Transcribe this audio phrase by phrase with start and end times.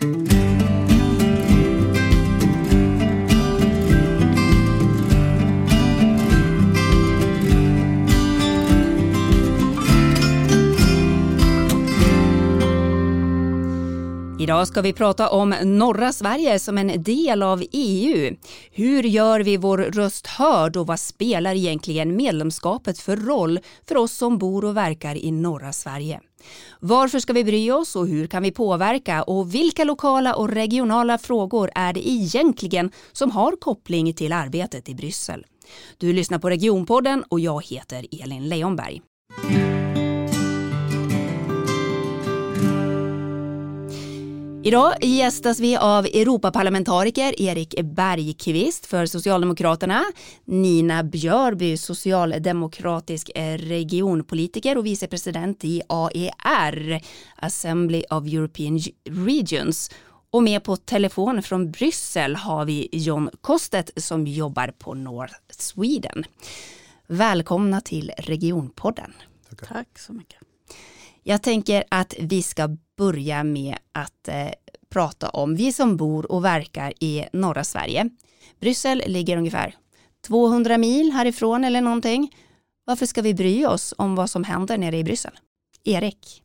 [0.00, 0.37] Mm-hmm.
[14.48, 18.36] Idag ska vi prata om norra Sverige som en del av EU.
[18.70, 24.12] Hur gör vi vår röst hörd och vad spelar egentligen medlemskapet för roll för oss
[24.12, 26.20] som bor och verkar i norra Sverige?
[26.80, 31.18] Varför ska vi bry oss och hur kan vi påverka och vilka lokala och regionala
[31.18, 35.46] frågor är det egentligen som har koppling till arbetet i Bryssel?
[35.98, 39.02] Du lyssnar på Regionpodden och jag heter Elin Leonberg.
[44.64, 50.04] Idag gästas vi av Europaparlamentariker Erik Bergqvist för Socialdemokraterna,
[50.44, 57.00] Nina Björby, socialdemokratisk regionpolitiker och vicepresident i AER,
[57.36, 59.90] Assembly of European Regions.
[60.30, 66.24] Och med på telefon från Bryssel har vi John Kostet som jobbar på North Sweden.
[67.06, 69.12] Välkomna till Regionpodden.
[69.68, 70.38] Tack så mycket.
[71.22, 74.48] Jag tänker att vi ska börja med att eh,
[74.90, 78.10] prata om vi som bor och verkar i norra Sverige.
[78.60, 79.74] Bryssel ligger ungefär
[80.26, 82.34] 200 mil härifrån eller någonting.
[82.84, 85.38] Varför ska vi bry oss om vad som händer nere i Bryssel?
[85.84, 86.42] Erik?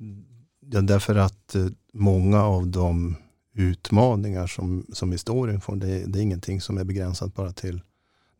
[0.00, 0.24] Mm,
[0.60, 3.16] ja, därför att eh, många av de
[3.54, 7.80] utmaningar som, som vi står inför, det, det är ingenting som är begränsat bara till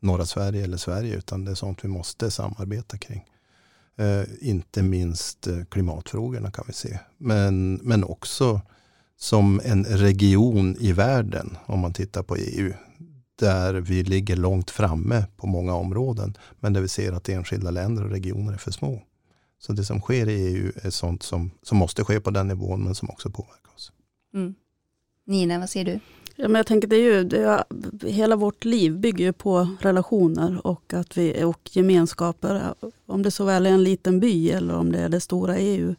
[0.00, 3.24] norra Sverige eller Sverige, utan det är sånt vi måste samarbeta kring.
[3.98, 6.98] Eh, inte minst eh, klimatfrågorna kan vi se.
[7.16, 8.60] Men, men också
[9.16, 12.72] som en region i världen, om man tittar på EU,
[13.38, 18.04] där vi ligger långt framme på många områden, men där vi ser att enskilda länder
[18.04, 19.02] och regioner är för små.
[19.58, 22.84] Så det som sker i EU är sånt som, som måste ske på den nivån,
[22.84, 23.92] men som också påverkar oss.
[24.34, 24.54] Mm.
[25.26, 26.00] Nina, vad säger du?
[26.40, 27.64] Ja, men jag tänker det är ju, det är,
[28.06, 32.74] hela vårt liv bygger ju på relationer och, att vi, och gemenskaper.
[33.06, 35.94] Om det så väl är en liten by eller om det är det stora EU.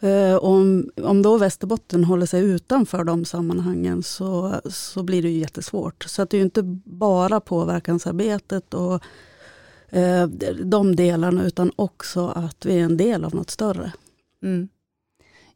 [0.00, 5.38] Eh, om, om då Västerbotten håller sig utanför de sammanhangen så, så blir det ju
[5.38, 6.04] jättesvårt.
[6.04, 9.02] Så att det är ju inte bara påverkansarbetet och
[9.88, 10.26] eh,
[10.64, 13.92] de delarna utan också att vi är en del av något större.
[14.42, 14.68] Mm.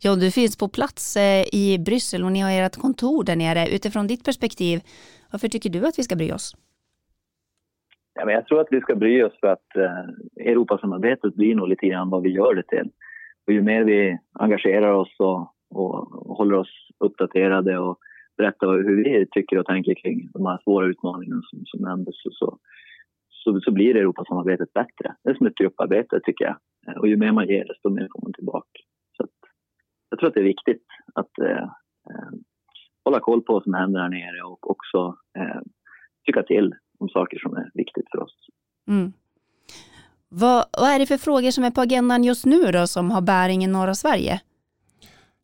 [0.07, 3.75] Ja, du finns på plats eh, i Bryssel och ni har ert kontor där nere.
[3.77, 4.81] Utifrån ditt perspektiv,
[5.33, 6.57] varför tycker du att vi ska bry oss?
[8.15, 11.69] Ja, men jag tror att vi ska bry oss för att eh, Europasamarbetet blir nog
[11.69, 12.91] lite grann vad vi gör det till.
[13.47, 17.99] Och ju mer vi engagerar oss och, och, håller oss uppdaterade och
[18.37, 22.59] berättar hur vi tycker och tänker kring de här svåra utmaningarna som, som nämndes så,
[23.31, 25.15] så, så blir Europasamarbetet bättre.
[25.25, 26.57] Det är som ett grupparbete tycker jag.
[26.87, 28.84] Eh, och ju mer man ger desto mer kommer man tillbaka
[30.15, 31.63] jag tror att det är viktigt att eh,
[32.11, 32.33] eh,
[33.05, 35.61] hålla koll på vad som händer här nere och också eh,
[36.27, 38.37] tycka till om saker som är viktigt för oss.
[38.89, 39.13] Mm.
[40.29, 43.21] Vad, vad, är det för frågor som är på agendan just nu då som har
[43.21, 44.41] bäring i norra Sverige?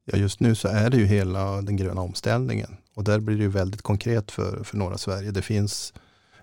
[0.04, 3.42] Ja, just nu så är det ju hela den gröna omställningen och där blir det
[3.42, 5.30] ju väldigt konkret för, för norra Sverige.
[5.30, 5.94] Det finns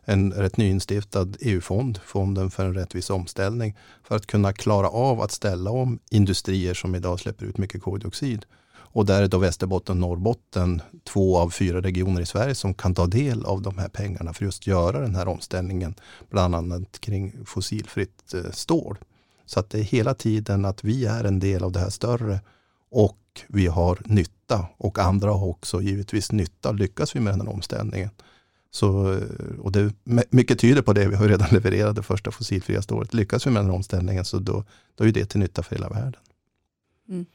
[0.10, 5.32] en rätt nyinstiftad EU-fond, Fonden för en rättvis omställning, för att kunna klara av att
[5.32, 8.46] ställa om industrier som idag släpper ut mycket koldioxid.
[8.74, 12.96] Och där är då Västerbotten och Norrbotten två av fyra regioner i Sverige som kan
[12.96, 15.96] ta del av de här pengarna för just göra den här omställningen,
[16.30, 18.98] bland annat kring fossilfritt eh, stål.
[19.46, 22.40] Så att det är hela tiden att vi är en del av det här större
[22.92, 26.72] och vi har nytta och andra har också givetvis nytta.
[26.72, 28.10] Lyckas vi med den här omställningen
[28.72, 29.20] så,
[29.60, 29.94] och det,
[30.30, 31.08] mycket tyder på det.
[31.08, 33.14] Vi har redan levererat det första fossilfria stålet.
[33.14, 34.64] Lyckas vi med den omställningen så då,
[34.96, 36.22] då är det till nytta för hela världen.
[37.10, 37.26] Mm.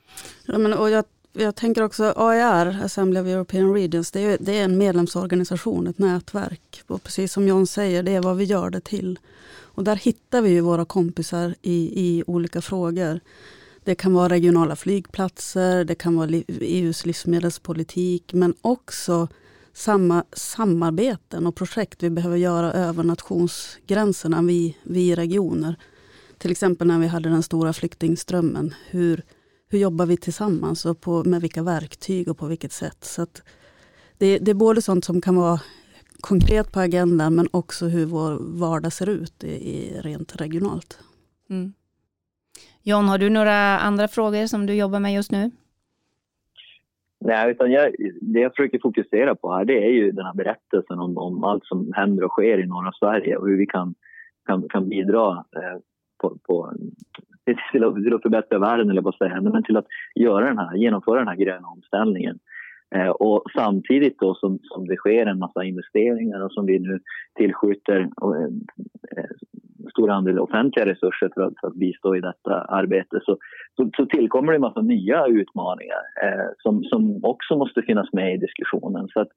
[0.47, 4.59] Ja, men, och jag, jag tänker också AER, Assembly of European Regions, det är, det
[4.59, 6.83] är en medlemsorganisation, ett nätverk.
[6.87, 9.19] Och precis som John säger, det är vad vi gör det till.
[9.75, 13.21] Och där hittar vi ju våra kompisar i, i olika frågor.
[13.85, 19.29] Det kan vara regionala flygplatser, det kan vara EUs livsmedelspolitik, men också
[19.73, 25.77] samma samarbeten och projekt vi behöver göra över nationsgränserna, vi, vi regioner.
[26.39, 28.75] Till exempel när vi hade den stora flyktingströmmen.
[28.91, 29.23] Hur,
[29.69, 33.05] hur jobbar vi tillsammans och på, med vilka verktyg och på vilket sätt?
[33.05, 33.27] Så
[34.19, 35.61] det, det, är både sånt som kan vara
[36.21, 40.99] konkret på agendan men också hur vår vardag ser ut i, i rent regionalt.
[41.51, 41.73] Mm.
[42.83, 45.51] John, har du några andra frågor som du jobbar med just nu?
[47.25, 50.99] Nej, utan jag, det jag försöker fokusera på här det är ju den här berättelsen
[50.99, 53.95] om, om allt som händer och sker i norra Sverige och hur vi kan,
[54.47, 55.79] kan, kan bidra eh,
[56.21, 56.73] på, på,
[57.73, 60.77] till, att, till att förbättra världen, eller vad säga, men till att göra den här,
[60.77, 62.39] genomföra den här gröna omställningen.
[62.95, 67.01] Eh, och samtidigt då som, som det sker en massa investeringar och som vi nu
[67.35, 68.51] tillskjuter och, eh,
[69.17, 69.31] eh,
[69.91, 73.37] stor andel offentliga resurser för att, för att bistå i detta arbete så,
[73.77, 78.35] så, så tillkommer det en massa nya utmaningar eh, som, som också måste finnas med
[78.35, 79.09] i diskussionen.
[79.09, 79.29] Så, att,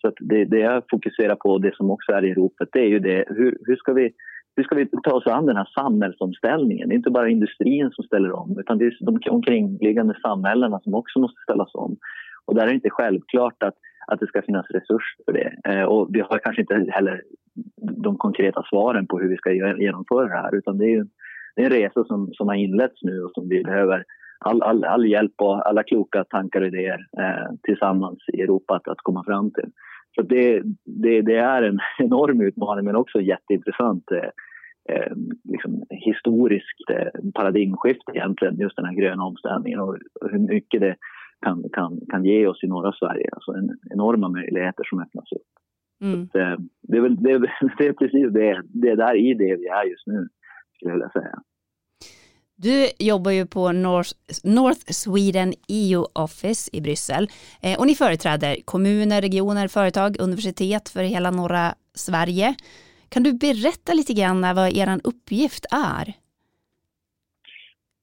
[0.00, 2.88] så att det, det jag fokuserar på, det som också är i ropet, det är
[2.88, 4.10] ju det, hur, hur ska vi
[4.56, 6.88] hur ska vi ta oss an den här samhällsomställningen?
[6.88, 10.94] Det är inte bara industrin som ställer om utan det är de omkringliggande samhällena som
[10.94, 11.96] också måste ställas om.
[12.48, 13.74] Och där är det inte självklart att,
[14.06, 15.52] att det ska finnas resurser för det.
[15.64, 17.22] Eh, och vi har kanske inte heller
[18.04, 21.04] de konkreta svaren på hur vi ska genomföra det här utan det är, ju,
[21.56, 24.04] det är en resa som, som har inletts nu och som vi behöver
[24.38, 28.88] all, all, all hjälp och alla kloka tankar och idéer eh, tillsammans i Europa att,
[28.88, 29.70] att komma fram till.
[30.14, 35.12] Så det, det, det, är en enorm utmaning men också jätteintressant eh, eh,
[35.44, 39.96] liksom historiskt eh, paradigmskifte egentligen, just den här gröna omställningen och
[40.30, 40.96] hur mycket det
[41.40, 43.28] kan, kan, kan ge oss i norra Sverige.
[43.32, 45.48] Alltså en, enorma möjligheter som öppnas upp.
[46.00, 46.28] Mm.
[46.32, 47.38] Så, eh, det, är väl, det, är,
[47.78, 50.28] det är precis det, det är där i det vi är just nu,
[50.76, 51.42] skulle jag vilja säga.
[52.60, 54.10] Du jobbar ju på North,
[54.44, 57.28] North Sweden EU Office i Bryssel
[57.62, 62.54] eh, och ni företräder kommuner, regioner, företag, universitet för hela norra Sverige.
[63.08, 66.14] Kan du berätta lite grann vad er uppgift är?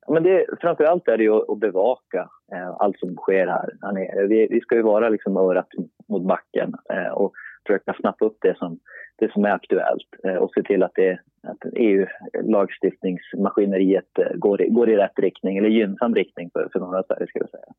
[0.08, 4.22] Men det, framförallt är det ju att bevaka eh, allt som sker här, här nere.
[4.22, 5.68] Eh, vi, vi ska ju vara liksom örat
[6.10, 7.34] mot backen eh, och
[7.68, 8.80] försöka snappa upp det som,
[9.16, 14.70] det som är aktuellt eh, och se till att, det, att EU-lagstiftningsmaskineriet eh, går, i,
[14.70, 17.28] går i rätt riktning, eller gynnsam riktning för, för norra Sverige.
[17.28, 17.74] Skulle jag säga.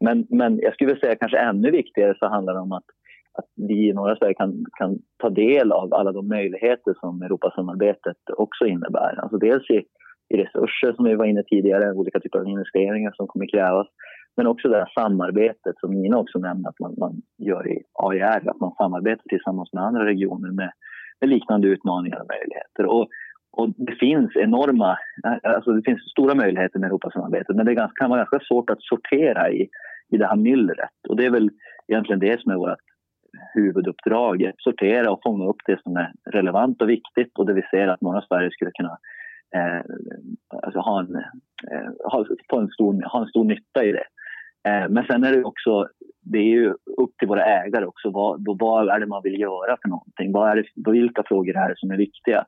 [0.00, 2.84] Men, men jag skulle säga kanske ännu viktigare så handlar det om att
[3.34, 8.16] att vi i norra Sverige kan, kan ta del av alla de möjligheter som Europasamarbetet
[8.36, 9.20] också innebär.
[9.22, 9.84] Alltså dels i,
[10.32, 13.86] i resurser som vi var inne tidigare, olika typer av investeringar som kommer krävas.
[14.36, 18.48] Men också det här samarbetet som Nina också nämnde att man, man gör i AIR,
[18.50, 20.72] att man samarbetar tillsammans med andra regioner med,
[21.20, 22.86] med liknande utmaningar och möjligheter.
[22.86, 23.08] Och,
[23.52, 24.96] och det finns enorma,
[25.42, 28.82] alltså det finns stora möjligheter med Europasamarbetet men det ganska, kan vara ganska svårt att
[28.82, 29.68] sortera i,
[30.12, 30.98] i det här myllret.
[31.08, 31.50] Och det är väl
[31.88, 32.78] egentligen det som är vårt
[33.54, 34.52] huvuduppdrag.
[34.58, 38.00] Sortera och fånga upp det som är relevant och viktigt och det vi ser att
[38.00, 38.98] norra Sverige skulle kunna
[39.54, 39.82] eh,
[40.62, 41.14] alltså ha, en,
[41.72, 44.06] eh, ha, få en stor, ha en stor nytta i det.
[44.68, 45.88] Eh, men sen är det också,
[46.20, 48.10] det är ju upp till våra ägare också.
[48.10, 50.32] Vad, vad är det man vill göra för någonting?
[50.32, 52.44] Vad är det, vilka frågor är det som är viktiga?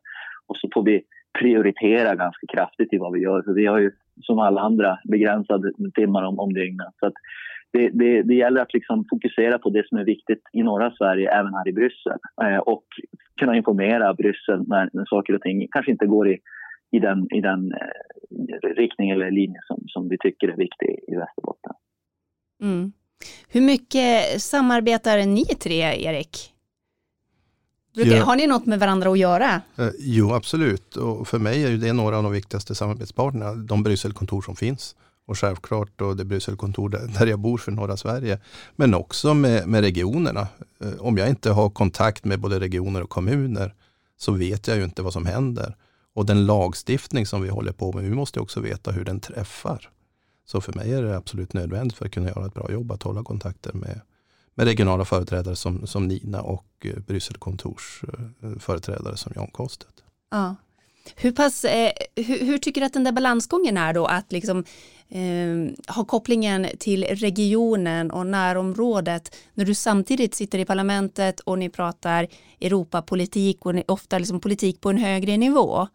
[0.47, 1.03] Och så får vi
[1.39, 3.43] prioritera ganska kraftigt i vad vi gör.
[3.43, 3.91] För vi har ju
[4.23, 6.89] som alla andra begränsade timmar om, om dygnet.
[7.01, 7.15] Så att
[7.73, 11.31] det, det, det, gäller att liksom fokusera på det som är viktigt i norra Sverige,
[11.31, 12.19] även här i Bryssel.
[12.43, 12.85] Eh, och
[13.41, 16.39] kunna informera Bryssel när, när saker och ting kanske inte går i,
[16.96, 21.14] i den, i den eh, riktning eller linje som, som vi tycker är viktig i
[21.17, 21.73] Västerbotten.
[22.62, 22.93] Mm.
[23.49, 26.50] Hur mycket samarbetar ni tre, Erik?
[27.94, 28.25] Brukar, ja.
[28.25, 29.62] Har ni något med varandra att göra?
[29.79, 30.96] Eh, jo, absolut.
[30.96, 34.96] Och för mig är det några av de viktigaste samarbetspartnerna, de Brysselkontor som finns.
[35.26, 36.88] Och självklart då det Brysselkontor
[37.19, 38.38] där jag bor för norra Sverige.
[38.76, 40.41] Men också med, med regionerna.
[40.81, 43.75] Eh, om jag inte har kontakt med både regioner och kommuner
[44.17, 45.75] så vet jag ju inte vad som händer.
[46.14, 49.90] Och den lagstiftning som vi håller på med, vi måste också veta hur den träffar.
[50.46, 53.02] Så för mig är det absolut nödvändigt för att kunna göra ett bra jobb att
[53.02, 54.00] hålla kontakter med,
[54.55, 58.03] med regionala företrädare som, som Nina och eh, Brysselkontors
[58.43, 59.94] eh, företrädare som Jan Kostet.
[60.31, 60.56] Ja.
[61.17, 64.65] Hur, pass, eh, hur, hur, tycker du att den där balansgången är då att liksom,
[65.08, 71.70] eh, ha kopplingen till regionen och närområdet när du samtidigt sitter i parlamentet och ni
[71.70, 72.27] pratar
[72.60, 75.89] Europapolitik och ni, ofta liksom politik på en högre nivå.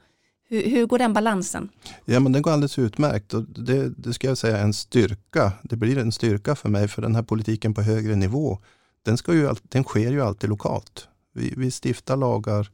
[0.52, 1.70] Hur, hur, går den balansen?
[2.06, 3.34] Ja, men den går alldeles utmärkt.
[3.34, 5.52] Och det, det ska jag säga är en styrka.
[5.64, 8.60] Det blir en styrka för mig för den här politiken på högre nivå.
[9.06, 11.08] Den, ska ju, den sker ju alltid lokalt.
[11.34, 12.70] Vi, vi stiftar lagar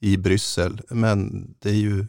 [0.00, 2.06] i Bryssel, men det är ju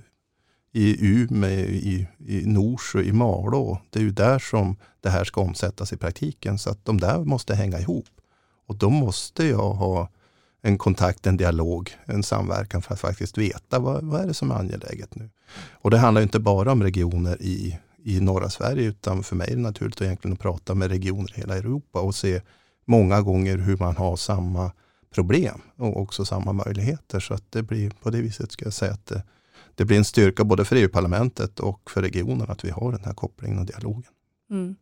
[0.74, 3.82] i Umeå, i, i Norsjö, i Malå.
[3.90, 6.60] Det är ju där som det här ska omsättas i praktiken.
[6.60, 8.10] Så att de där måste hänga ihop.
[8.68, 10.10] Och då måste jag ha
[10.62, 14.52] en kontakt, en dialog, en samverkan för att faktiskt veta vad, vad är det som
[14.52, 15.30] är angeläget nu.
[15.72, 19.56] Och det handlar inte bara om regioner i, i norra Sverige utan för mig är
[19.56, 22.42] det naturligt att egentligen prata med regioner i hela Europa och se
[22.86, 24.72] många gånger hur man har samma
[25.14, 27.20] problem och också samma möjligheter.
[27.20, 29.24] Så att det blir på det viset ska jag säga att det,
[29.76, 33.14] det blir en styrka både för EU-parlamentet och för regionen att vi har den här
[33.14, 34.12] kopplingen och dialogen.
[34.50, 34.76] Mm.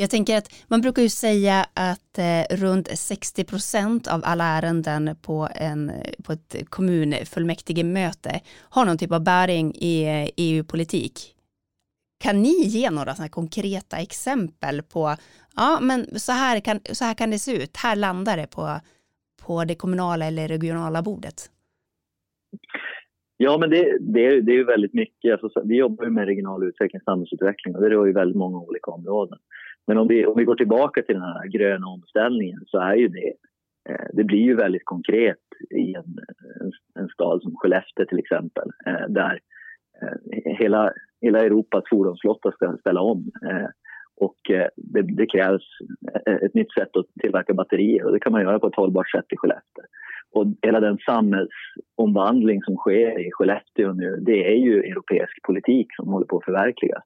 [0.00, 5.16] Jag tänker att man brukar ju säga att eh, runt 60 procent av alla ärenden
[5.22, 11.34] på, en, på ett kommunfullmäktige möte har någon typ av bäring i eh, e EU-politik.
[12.20, 15.16] Kan ni ge några sådana konkreta exempel på,
[15.56, 18.80] ja men så här, kan, så här kan det se ut, här landar det på,
[19.42, 21.50] på det kommunala eller regionala bordet?
[23.40, 25.42] Ja, men det, det, det är ju väldigt mycket.
[25.42, 28.90] Alltså, vi jobbar ju med regional utveckling, samhällsutveckling och det rör ju väldigt många olika
[28.90, 29.38] områden.
[29.86, 33.08] Men om vi, om vi går tillbaka till den här gröna omställningen så är ju
[33.08, 33.32] det,
[33.88, 36.18] eh, det blir ju väldigt konkret i en,
[36.60, 39.40] en, en stad som Skellefteå till exempel, eh, där
[40.02, 43.30] eh, hela, hela Europas fordonsflotta ska ställa om.
[43.50, 43.68] Eh,
[44.20, 45.62] och eh, det, det, krävs
[46.26, 49.10] eh, ett nytt sätt att tillverka batterier och det kan man göra på ett hållbart
[49.10, 49.84] sätt i Skellefteå.
[50.30, 56.08] Och hela den samhällsomvandling som sker i Skellefteå nu, det är ju europeisk politik som
[56.08, 57.04] håller på att förverkligas.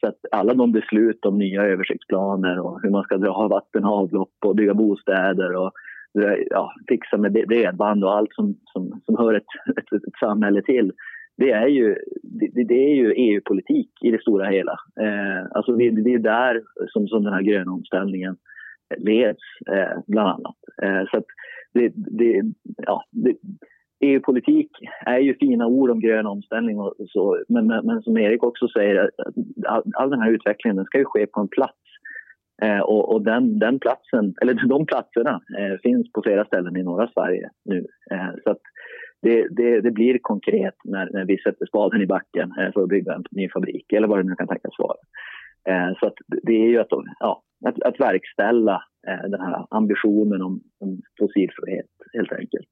[0.00, 3.98] Så att alla de beslut om nya översiktsplaner och hur man ska dra vatten och
[3.98, 5.72] avlopp och bygga bostäder och
[6.50, 10.92] ja, fixa med bredband och allt som, som, som hör ett, ett, ett samhälle till.
[11.36, 14.72] Det är ju, det, det är ju EU-politik i det stora hela.
[15.00, 18.36] Eh, alltså det, det, är där som, som den här gröna omställningen
[18.98, 20.56] leds, eh, bland annat.
[20.82, 21.24] Eh, så
[21.72, 22.42] det, det,
[22.76, 23.36] ja, det,
[24.00, 24.70] EU-politik
[25.06, 28.68] är ju fina ord om grön omställning, och så, men, men, men som Erik också
[28.68, 29.10] säger,
[29.66, 31.78] all, all den här utvecklingen den ska ju ske på en plats.
[32.62, 36.82] Eh, och, och den, den, platsen, eller de platserna eh, finns på flera ställen i
[36.82, 37.86] norra Sverige nu.
[38.10, 38.60] Eh, så att
[39.24, 42.88] det, det, det, blir konkret när, när vi sätter spaden i backen eh, för att
[42.88, 44.96] bygga en ny fabrik eller vad det nu kan tänkas vara.
[45.68, 46.88] Eh, så att det är ju att,
[47.20, 52.68] ja, att, att verkställa eh, den här ambitionen om, om fossilfrihet helt enkelt.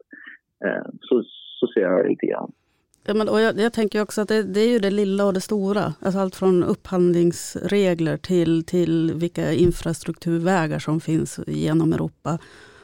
[1.00, 1.22] Så,
[1.60, 2.52] så ser jag det lite grann.
[3.04, 5.32] Ja, men, och jag, jag, tänker också att det, det, är ju det lilla och
[5.32, 5.94] det stora.
[6.00, 12.38] Alltså allt från upphandlingsregler till, till vilka infrastrukturvägar som finns genom Europa.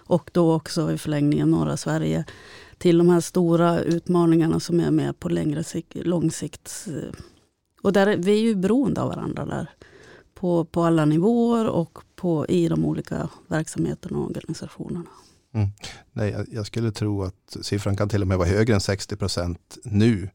[0.07, 2.25] Och då också i förlängningen norra Sverige.
[2.79, 6.87] Till de här stora utmaningarna som är med på längre sikt, lång sikt.
[6.89, 7.21] Eh,
[7.83, 9.71] och där, vi är ju beroende av varandra där.
[10.35, 15.11] På, på alla nivåer och på, i de olika verksamheterna och organisationerna.
[15.55, 15.69] Mm.
[16.13, 19.17] Nej, jag, jag, skulle tro att siffran kan till och med vara högre än 60
[19.17, 20.29] procent nu.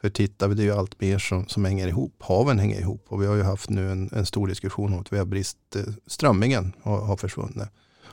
[0.00, 2.14] För tittar vi, det är ju allt mer som, som hänger ihop.
[2.18, 5.12] Haven hänger ihop och vi har ju haft nu en, en stor diskussion om att
[5.12, 7.68] vi har brist, eh, strömmingen har, har försvunnit.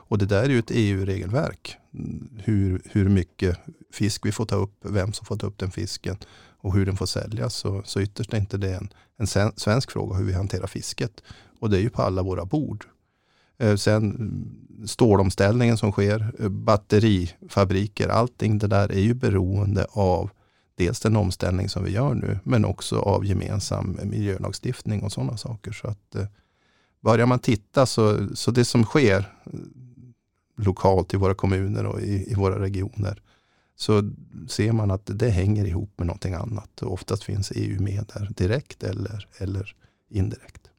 [0.08, 1.78] Och det där är ju ett EU-regelverk.
[2.38, 3.58] Hur, hur mycket
[3.92, 6.18] fisk vi får ta upp, vem som får ta upp den fisken
[6.60, 7.56] och hur den får säljas.
[7.56, 11.24] Så, så ytterst är inte det en, en svensk fråga hur vi hanterar fisket.
[11.60, 12.86] Och det är ju på alla våra bord.
[13.58, 20.30] Eh, sen mm, stålomställningen som sker, eh, batterifabriker, allting det där är ju beroende av
[20.76, 25.72] dels den omställning som vi gör nu, men också av gemensam miljölagstiftning och sådana saker.
[25.72, 26.26] Så att eh,
[27.02, 29.34] börjar man titta så, så det som sker
[30.58, 33.22] lokalt i våra kommuner och i, i våra regioner,
[33.76, 34.12] så
[34.48, 36.82] ser man att det hänger ihop med någonting annat.
[36.82, 39.76] Och oftast finns EU med där direkt eller, eller
[40.10, 40.70] indirekt.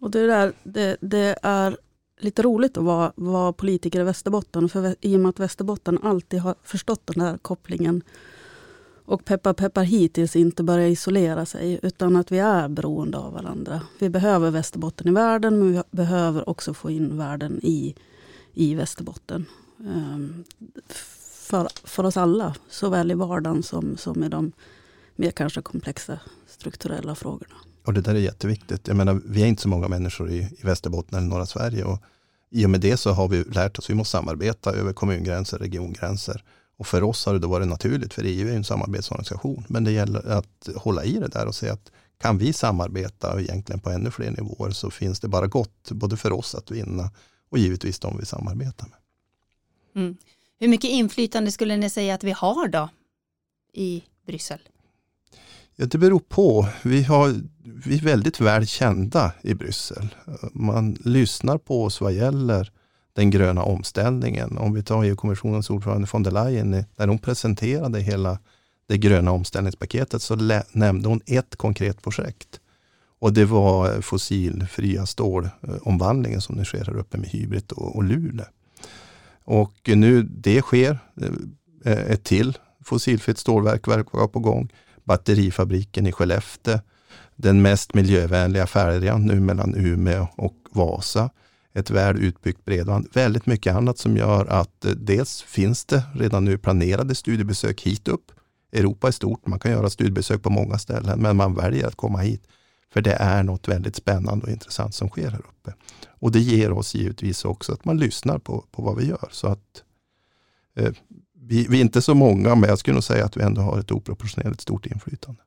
[0.00, 1.76] Och det, där, det, det är
[2.20, 4.68] lite roligt att vara, vara politiker i Västerbotten.
[4.68, 8.02] För I och med att Västerbotten alltid har förstått den här kopplingen
[9.04, 13.80] och peppar peppar hittills inte börja isolera sig utan att vi är beroende av varandra.
[13.98, 17.94] Vi behöver Västerbotten i världen men vi behöver också få in världen i,
[18.58, 19.46] i Västerbotten.
[19.86, 20.44] Ehm,
[20.88, 24.52] för, för oss alla, såväl i vardagen som, som i de
[25.16, 27.54] mer kanske komplexa strukturella frågorna.
[27.84, 28.88] Och det där är jätteviktigt.
[28.88, 31.84] Jag menar, vi är inte så många människor i, i Västerbotten eller norra Sverige.
[31.84, 32.02] Och
[32.50, 35.58] I och med det så har vi lärt oss att vi måste samarbeta över kommungränser,
[35.58, 36.44] regiongränser.
[36.78, 39.64] Och för oss har det då varit naturligt, för EU är en samarbetsorganisation.
[39.68, 43.80] Men det gäller att hålla i det där och se att kan vi samarbeta egentligen
[43.80, 47.10] på ännu fler nivåer så finns det bara gott, både för oss att vinna
[47.48, 48.98] och givetvis de vi samarbetar med.
[50.02, 50.16] Mm.
[50.58, 52.88] Hur mycket inflytande skulle ni säga att vi har då
[53.72, 54.58] i Bryssel?
[55.76, 56.68] Ja, det beror på.
[56.82, 57.34] Vi, har,
[57.84, 60.08] vi är väldigt väl kända i Bryssel.
[60.52, 62.72] Man lyssnar på oss vad gäller
[63.12, 64.58] den gröna omställningen.
[64.58, 68.38] Om vi tar EU-kommissionens ordförande von der Leyen, när hon presenterade hela
[68.86, 72.60] det gröna omställningspaketet så nämnde hon ett konkret projekt.
[73.18, 78.46] Och det var fossilfria stålomvandlingen som nu sker här uppe med Hybrid och, och Luleå.
[79.44, 80.98] Och nu det sker,
[81.84, 84.68] eh, ett till fossilfritt stålverk verkar vara på gång
[85.04, 86.78] batterifabriken i Skellefteå,
[87.36, 91.30] den mest miljövänliga färjan nu mellan Umeå och Vasa,
[91.74, 96.44] ett väl utbyggt bredband, väldigt mycket annat som gör att eh, dels finns det redan
[96.44, 98.32] nu planerade studiebesök hit upp.
[98.72, 102.18] Europa är stort, man kan göra studiebesök på många ställen, men man väljer att komma
[102.18, 102.42] hit
[102.92, 105.74] för det är något väldigt spännande och intressant som sker här uppe.
[106.08, 109.28] Och det ger oss givetvis också att man lyssnar på, på vad vi gör.
[109.30, 109.82] Så att
[110.76, 110.92] eh,
[111.34, 113.78] vi, vi, är inte så många, men jag skulle nog säga att vi ändå har
[113.78, 115.40] ett oproportionerligt stort inflytande.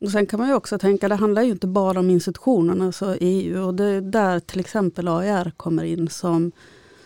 [0.00, 3.16] Och sen kan man ju också tänka, det handlar ju inte bara om institutionerna, alltså
[3.20, 3.66] EU.
[3.66, 6.52] Och det är där till exempel AIR kommer in som,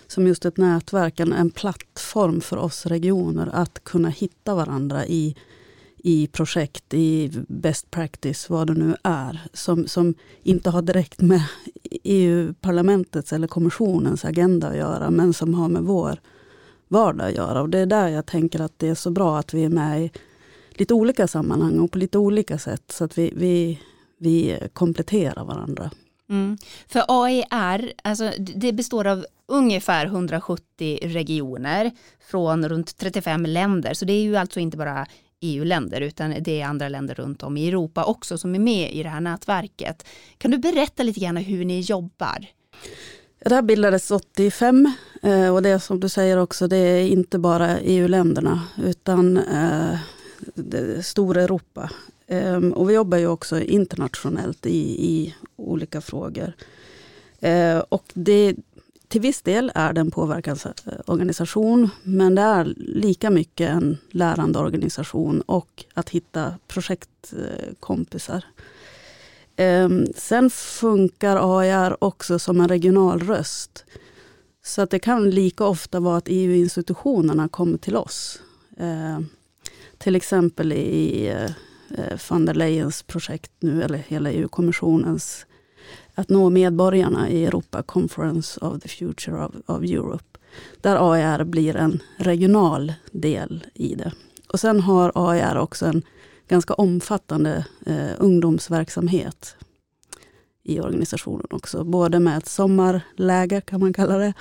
[0.06, 5.36] som just ett nätverk, en, en plattform för oss regioner att kunna hitta varandra i,
[6.06, 9.40] i projekt, i best practice, vad det nu är.
[9.52, 11.42] Som, som inte har direkt med
[12.02, 16.20] EU-parlamentets eller kommissionens agenda att göra, men som har med vår
[16.88, 17.62] vardag att göra.
[17.62, 20.04] Och det är där jag tänker att det är så bra att vi är med
[20.04, 20.10] i
[20.70, 23.80] lite olika sammanhang och på lite olika sätt så att vi, vi,
[24.18, 25.90] vi kompletterar varandra.
[26.28, 26.58] Mm.
[26.88, 31.90] För AER, alltså det består av ungefär 170 regioner
[32.30, 33.94] från runt 35 länder.
[33.94, 35.06] Så det är ju alltså inte bara
[35.40, 39.02] EU-länder utan det är andra länder runt om i Europa också som är med i
[39.02, 40.06] det här nätverket.
[40.38, 42.46] Kan du berätta lite grann hur ni jobbar?
[43.38, 47.38] Det här bildades 85 eh, och det är som du säger också, det är inte
[47.38, 49.98] bara EU-länderna utan eh,
[51.02, 51.90] stora Europa.
[52.26, 54.78] Ehm, och vi jobbar ju också internationellt i,
[55.12, 56.52] i olika frågor.
[57.40, 58.54] Eh, och det,
[59.08, 65.40] till viss del är det en påverkansorganisation men det är lika mycket en lärande organisation
[65.40, 68.44] och att hitta projektkompisar.
[69.56, 73.84] Ehm, sen funkar AIR också som en regional röst.
[74.64, 78.40] Så att det kan lika ofta vara att EU-institutionerna kommer till oss.
[78.78, 79.26] Ehm,
[79.98, 81.50] till exempel i eh,
[81.98, 85.46] eh, van der Leyens projekt nu, eller hela EU-kommissionens,
[86.16, 90.38] att nå medborgarna i Europa Conference of the Future of, of Europe.
[90.80, 94.12] Där AIR blir en regional del i det.
[94.48, 96.02] Och sen har AIR också en
[96.48, 99.56] ganska omfattande eh, ungdomsverksamhet
[100.62, 101.84] i organisationen också.
[101.84, 104.32] Både med ett sommarläger kan man kalla det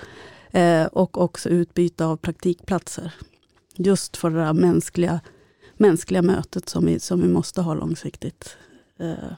[0.59, 3.13] eh, och också utbyte av praktikplatser.
[3.75, 5.19] Just för det där mänskliga
[5.77, 8.57] mänskliga mötet som vi, som vi måste ha långsiktigt
[8.99, 9.33] eh,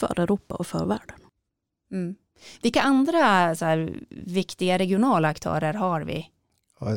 [0.00, 1.16] för Europa och för världen.
[1.92, 2.14] Mm.
[2.62, 6.26] Vilka andra så här, viktiga regionala aktörer har vi?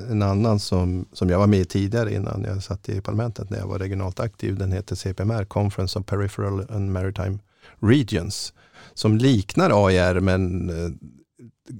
[0.09, 3.57] En annan som, som jag var med i tidigare innan jag satt i parlamentet när
[3.57, 4.57] jag var regionalt aktiv.
[4.57, 7.39] Den heter CPMR, Conference of Peripheral and Maritime
[7.79, 8.53] Regions.
[8.93, 10.91] Som liknar AIR men eh,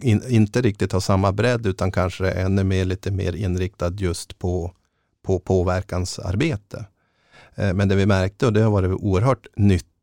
[0.01, 4.73] in, inte riktigt har samma bredd utan kanske ännu mer, lite mer inriktad just på
[5.23, 6.85] på påverkansarbete.
[7.55, 9.47] Eh, men det vi märkte, och det har varit oerhört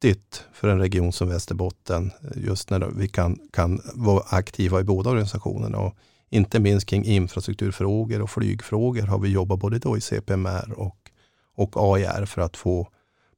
[0.05, 4.85] nyttigt för en region som Västerbotten, eh, just när vi kan, kan vara aktiva i
[4.85, 5.79] båda organisationerna.
[5.79, 5.95] Och
[6.31, 11.11] inte minst kring infrastrukturfrågor och flygfrågor har vi jobbat både då i CPMR och,
[11.55, 12.89] och AIR för att få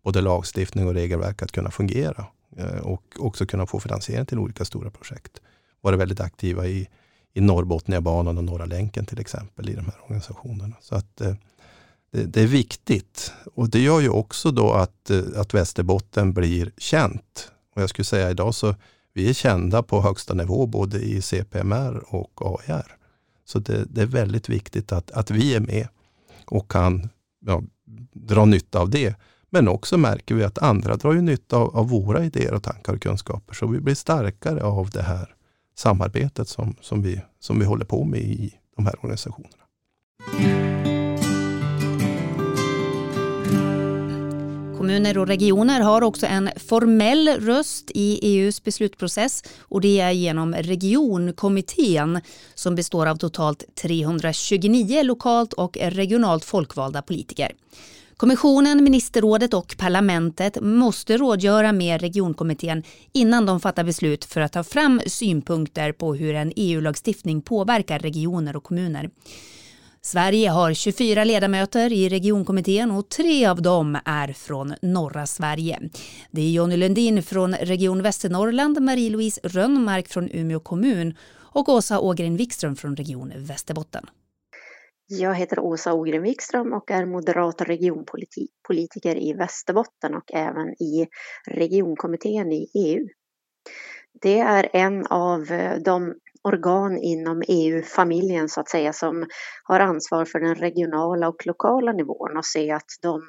[0.05, 4.65] både lagstiftning och regelverk att kunna fungera eh, och också kunna få finansiering till olika
[4.65, 5.41] stora projekt.
[5.81, 6.89] Varit väldigt aktiva i,
[7.35, 10.77] i Norrbotniabanan och Norra länken till exempel i de här organisationerna.
[10.81, 11.35] Så att eh,
[12.13, 13.33] det, det, är viktigt.
[13.55, 17.53] Och det gör ju också då att, eh, att Västerbotten blir känt.
[17.75, 18.75] Och jag skulle säga idag så
[19.15, 22.97] vi är kända på högsta nivå både i CPMR och AIR.
[23.45, 25.89] Så det, det är väldigt viktigt att, att vi är med
[26.47, 27.09] och kan
[27.41, 27.63] ja,
[28.13, 29.15] dra nytta av det.
[29.51, 32.93] Men också märker vi att andra drar ju nytta av, av, våra idéer och tankar
[32.93, 33.55] och kunskaper.
[33.55, 35.35] Så vi blir starkare av det här
[35.75, 40.82] samarbetet som, som, vi, som vi håller på med i de här organisationerna.
[44.83, 50.55] Kommuner och regioner har också en formell röst i EUs beslutsprocess och det är genom
[50.55, 52.21] regionkommittén
[52.55, 57.53] som består av totalt 329 lokalt och regionalt folkvalda politiker.
[58.17, 64.65] Kommissionen, ministerrådet och parlamentet måste rådgöra med regionkommittén innan de fattar beslut för att ta
[64.65, 69.11] fram synpunkter på hur en EU-lagstiftning påverkar regioner och kommuner.
[70.05, 75.81] Sverige har 24 ledamöter i regionkommittén och tre av dem är från norra Sverige.
[76.31, 82.37] Det är Jonny Lundin från Region Västernorrland, Marie-Louise Rönnmark från Umeå kommun och Åsa Ågren
[82.37, 84.07] Wikström från Region Västerbotten.
[85.07, 91.07] Jag heter Åsa Ågren Wikström och är moderat regionpolitiker i Västerbotten och även i
[91.47, 93.09] regionkommittén i EU.
[94.23, 95.47] Det är en av
[95.85, 99.27] de organ inom EU-familjen så att säga som
[99.65, 103.23] har ansvar för den regionala och lokala nivån och se att de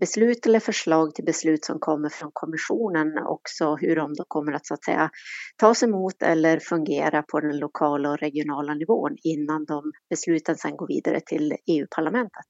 [0.00, 4.66] beslut eller förslag till beslut som kommer från kommissionen också hur de då kommer att
[4.66, 5.10] så att säga
[5.56, 10.86] tas emot eller fungera på den lokala och regionala nivån innan de besluten sen går
[10.86, 12.46] vidare till EU-parlamentet.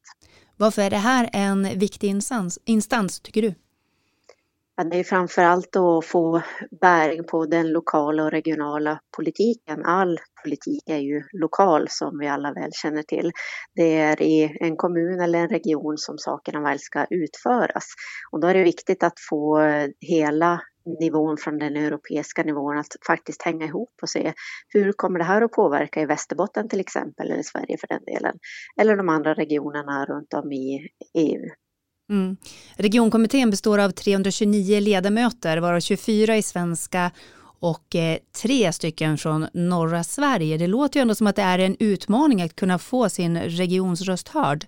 [0.56, 3.54] Varför är det här en viktig instans, instans tycker du?
[4.78, 6.42] Ja, det är framför allt att få
[6.80, 9.84] bäring på den lokala och regionala politiken.
[9.84, 13.30] All politik är ju lokal som vi alla väl känner till.
[13.74, 17.84] Det är i en kommun eller en region som sakerna väl ska utföras.
[18.32, 19.60] Och då är det viktigt att få
[20.00, 20.60] hela
[21.00, 24.32] nivån från den europeiska nivån att faktiskt hänga ihop och se
[24.68, 28.04] hur kommer det här att påverka i Västerbotten till exempel, eller i Sverige för den
[28.04, 28.38] delen,
[28.80, 31.50] eller de andra regionerna runt om i EU.
[32.10, 32.36] Mm.
[32.76, 37.10] Regionkommittén består av 329 ledamöter, varav 24 i svenska
[37.60, 40.58] och eh, tre stycken från norra Sverige.
[40.58, 44.28] Det låter ju ändå som att det är en utmaning att kunna få sin regionsröst
[44.28, 44.66] hörd.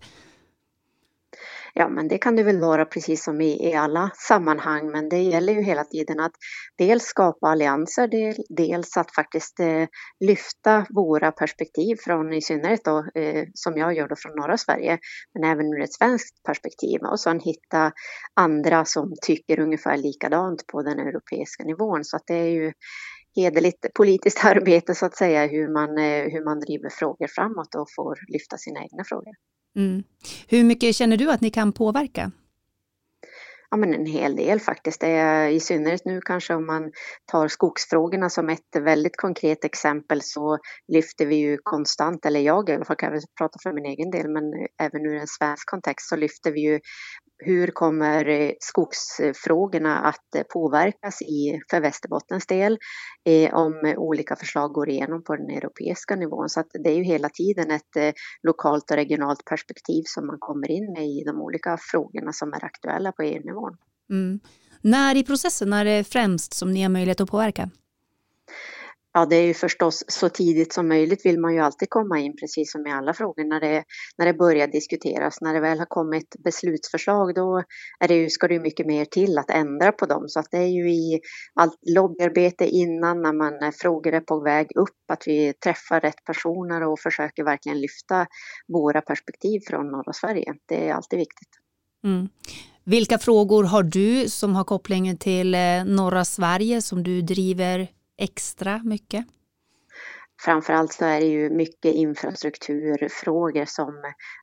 [1.80, 5.22] Ja, men det kan det väl vara precis som i, i alla sammanhang, men det
[5.22, 6.32] gäller ju hela tiden att
[6.78, 9.86] dels skapa allianser, del, dels att faktiskt eh,
[10.20, 14.98] lyfta våra perspektiv från i synnerhet då, eh, som jag gör då från norra Sverige,
[15.34, 17.92] men även ur ett svenskt perspektiv och sen hitta
[18.34, 22.04] andra som tycker ungefär likadant på den europeiska nivån.
[22.04, 22.72] Så att det är ju
[23.36, 27.88] hederligt politiskt arbete så att säga hur man, eh, hur man driver frågor framåt och
[27.96, 29.34] får lyfta sina egna frågor.
[29.78, 30.02] Mm.
[30.48, 32.30] Hur mycket känner du att ni kan påverka?
[33.70, 35.00] Ja, men en hel del faktiskt.
[35.00, 36.92] Det är, I synnerhet nu kanske om man
[37.32, 40.58] tar skogsfrågorna som ett väldigt konkret exempel så
[40.92, 44.10] lyfter vi ju konstant, eller jag i alla fall kan jag prata för min egen
[44.10, 44.44] del, men
[44.82, 46.80] även ur en svensk kontext så lyfter vi ju
[47.38, 52.78] hur kommer eh, skogsfrågorna att eh, påverkas i, för Västerbottens del
[53.24, 56.48] eh, om olika förslag går igenom på den europeiska nivån.
[56.48, 60.38] Så att det är ju hela tiden ett eh, lokalt och regionalt perspektiv som man
[60.38, 63.76] kommer in med i de olika frågorna som är aktuella på EU-nivån.
[64.10, 64.40] Mm.
[64.80, 67.70] När i processen är det främst som ni har möjlighet att påverka?
[69.12, 72.36] Ja, det är ju förstås så tidigt som möjligt vill man ju alltid komma in,
[72.36, 73.84] precis som i alla frågor, när det,
[74.18, 75.40] när det börjar diskuteras.
[75.40, 77.62] När det väl har kommit beslutsförslag, då
[78.00, 80.28] är det ju, ska det ju mycket mer till att ändra på dem.
[80.28, 81.20] Så att det är ju i
[81.54, 86.82] allt lobbyarbete innan, när man frågor är på väg upp, att vi träffar rätt personer
[86.82, 88.26] och försöker verkligen lyfta
[88.72, 90.54] våra perspektiv från norra Sverige.
[90.68, 91.48] Det är alltid viktigt.
[92.04, 92.28] Mm.
[92.84, 98.80] Vilka frågor har du som har kopplingen till eh, norra Sverige som du driver extra
[98.84, 99.26] mycket?
[100.44, 103.94] Framförallt så är det ju mycket infrastrukturfrågor som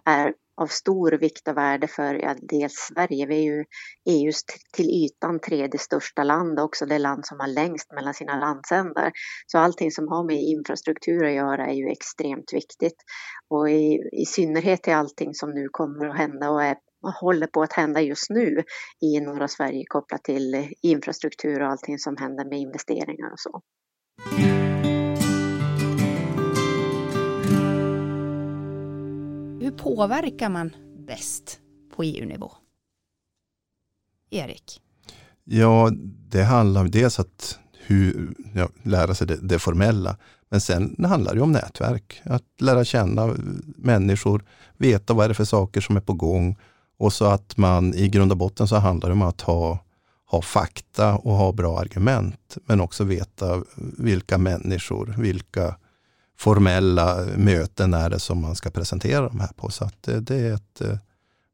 [0.06, 3.26] är av stor vikt och värde för ja, dels Sverige.
[3.26, 3.66] Vi är ju
[4.10, 9.12] EUs till ytan tredje största land också det land som har längst mellan sina landsändar.
[9.48, 12.98] Så allting som har med infrastruktur att göra är ju extremt viktigt.
[13.50, 16.76] Och i, i synnerhet till allting som nu kommer att hända och är
[17.12, 18.64] håller på att hända just nu
[19.02, 23.62] i norra Sverige kopplat till infrastruktur och allting som händer med investeringar och så.
[29.62, 30.76] Hur påverkar man
[31.08, 31.60] bäst
[31.96, 32.52] på EU-nivå?
[34.30, 34.82] Erik?
[35.44, 35.90] Ja,
[36.30, 40.18] det handlar om dels att hur, ja, lära sig det, det, formella.
[40.50, 42.22] Men sen handlar det om nätverk.
[42.26, 44.46] Att lära känna människor,
[44.78, 46.58] veta vad det är för saker som är på gång
[46.98, 49.80] och så att man i grund och botten så handlar det om att ha,
[50.26, 52.58] ha fakta och ha bra argument.
[52.66, 53.64] Men också veta
[53.98, 55.76] vilka människor, vilka
[56.38, 59.70] formella möten är det som man ska presentera de här på.
[59.70, 60.98] Så att det, det är ett eh,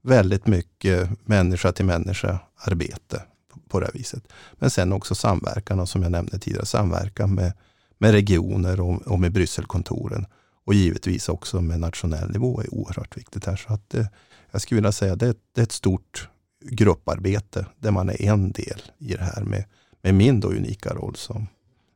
[0.03, 3.23] väldigt mycket människa till människa arbete
[3.69, 4.23] på det här viset.
[4.53, 7.53] Men sen också samverkan och som jag nämnde tidigare, samverkan med,
[7.97, 10.25] med regioner och, och med Brysselkontoren.
[10.65, 13.55] Och givetvis också med nationell nivå är oerhört viktigt här.
[13.55, 14.09] Så att det,
[14.51, 16.29] jag skulle vilja säga att det, det är ett stort
[16.61, 19.63] grupparbete där man är en del i det här med,
[20.01, 21.47] med min då unika roll som,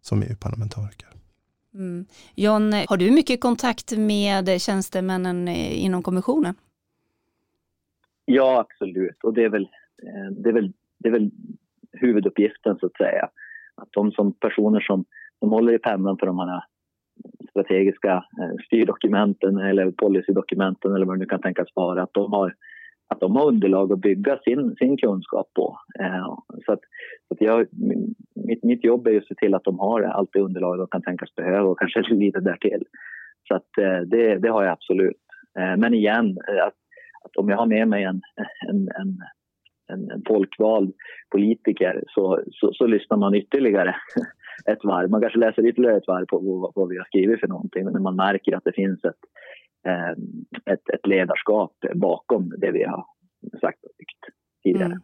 [0.02, 1.08] som EU-parlamentariker.
[1.74, 2.06] Mm.
[2.36, 6.56] John, har du mycket kontakt med tjänstemännen inom kommissionen?
[8.26, 9.24] Ja, absolut.
[9.24, 9.64] Och det är väl,
[10.04, 11.32] eh, det är väl, det är väl
[11.92, 13.30] huvuduppgiften så att säga.
[13.76, 15.06] Att de som personer som,
[15.40, 16.64] som håller i pennan för de här
[17.50, 22.54] strategiska eh, styrdokumenten eller policydokumenten eller vad det nu kan tänkas vara, att de har,
[23.08, 25.80] att de har underlag att bygga sin, sin kunskap på.
[26.00, 26.80] Eh, så att,
[27.28, 27.68] så att jag,
[28.48, 31.02] mitt, mitt jobb är att se till att de har allt det underlag de kan
[31.02, 32.84] tänkas behöva och kanske lite därtill.
[33.48, 35.18] Så att eh, det, det har jag absolut.
[35.78, 36.74] Men igen, att,
[37.26, 38.22] att om jag har med mig en,
[38.70, 39.18] en, en
[39.88, 40.94] en, en folkvald
[41.32, 43.96] politiker så, så, så, lyssnar man ytterligare
[44.66, 45.10] ett varv.
[45.10, 48.04] Man kanske läser ytterligare ett varv på vad, vad vi har skrivit för någonting men
[48.04, 49.22] man märker att det finns ett,
[49.88, 53.06] ehm, ett, ett ledarskap bakom det vi har
[53.62, 54.86] sagt och tyckt tidigare.
[54.86, 55.02] Mm.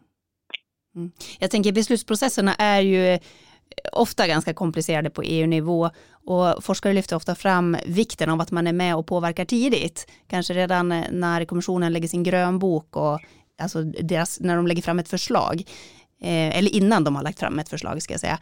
[0.95, 1.11] Mm.
[1.39, 3.19] Jag tänker beslutsprocesserna är ju eh,
[3.93, 5.89] ofta ganska komplicerade på EU-nivå
[6.25, 10.11] och forskare lyfter ofta fram vikten av att man är med och påverkar tidigt.
[10.27, 13.19] Kanske redan eh, när kommissionen lägger sin grönbok och
[13.61, 15.63] alltså deras, när de lägger fram ett förslag.
[16.21, 18.39] eh, eller innan de har lagt fram ett förslag ska jag säga.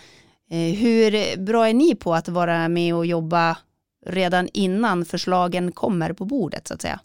[0.52, 1.12] Eh, hur
[1.46, 3.58] bra är ni på att vara med och jobba
[4.06, 7.00] redan innan förslagen kommer på bordet så att säga?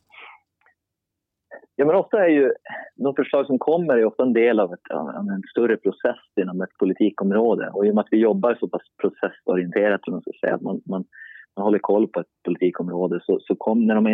[1.76, 2.52] Ja, men ofta är ju
[2.96, 6.78] de förslag som kommer är ofta en del av, ett, en större process inom ett
[6.78, 7.70] politikområde.
[7.72, 10.80] Och i och med att vi jobbar så pass processorienterat, man ska säga, att man,
[10.86, 11.04] man,
[11.56, 14.06] man håller koll på ett politikområde, så, så kom, när de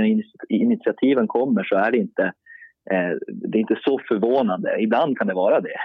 [0.48, 2.22] initiativen kommer så är det inte
[2.90, 4.80] eh, det är inte så förvånande.
[4.80, 5.76] Ibland kan det vara det.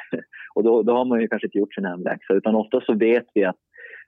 [0.55, 2.33] Och då, då har man ju kanske inte gjort sin hemläxa.
[2.33, 3.59] Utan ofta så vet vi att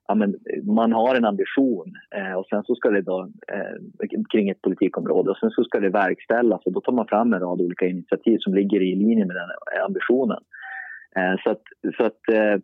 [0.07, 4.49] ja, men man har en ambition eh, och sen så ska det då eh, kring
[4.49, 7.61] ett politikområde och sen så ska det verkställas och då tar man fram en rad
[7.61, 10.43] olika initiativ som ligger i linje med den eh, ambitionen.
[11.15, 11.61] Eh, så att,
[11.97, 12.61] så att eh,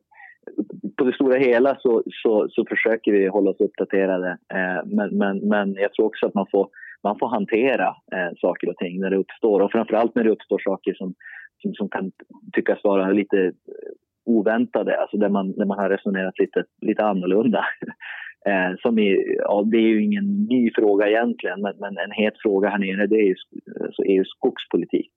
[0.97, 5.37] på det stora hela så, så, så, försöker vi hålla oss uppdaterade eh, men, men,
[5.37, 6.69] men jag tror också att man får,
[7.03, 10.59] man får hantera eh, saker och ting när det uppstår och framförallt när det uppstår
[10.59, 11.13] saker som,
[11.63, 12.11] som, som kan
[12.53, 13.51] tyckas vara lite eh,
[14.25, 17.65] oväntade, alltså där man, där man har resonerat lite, lite annorlunda.
[18.45, 22.33] Eh, som är, ja, det är ju ingen ny fråga egentligen, men, men en het
[22.43, 23.35] fråga här nere det är ju
[23.81, 25.11] alltså EUs skogspolitik.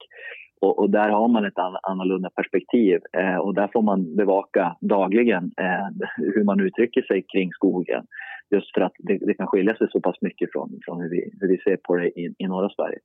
[0.61, 4.77] Och, och, där har man ett an, annorlunda perspektiv eh, och där får man bevaka
[4.81, 8.07] dagligen eh, hur man uttrycker sig kring skogen.
[8.51, 11.31] Just för att det, det, kan skilja sig så pass mycket från, från hur, vi,
[11.41, 12.99] hur vi ser på det i, i norra Sverige,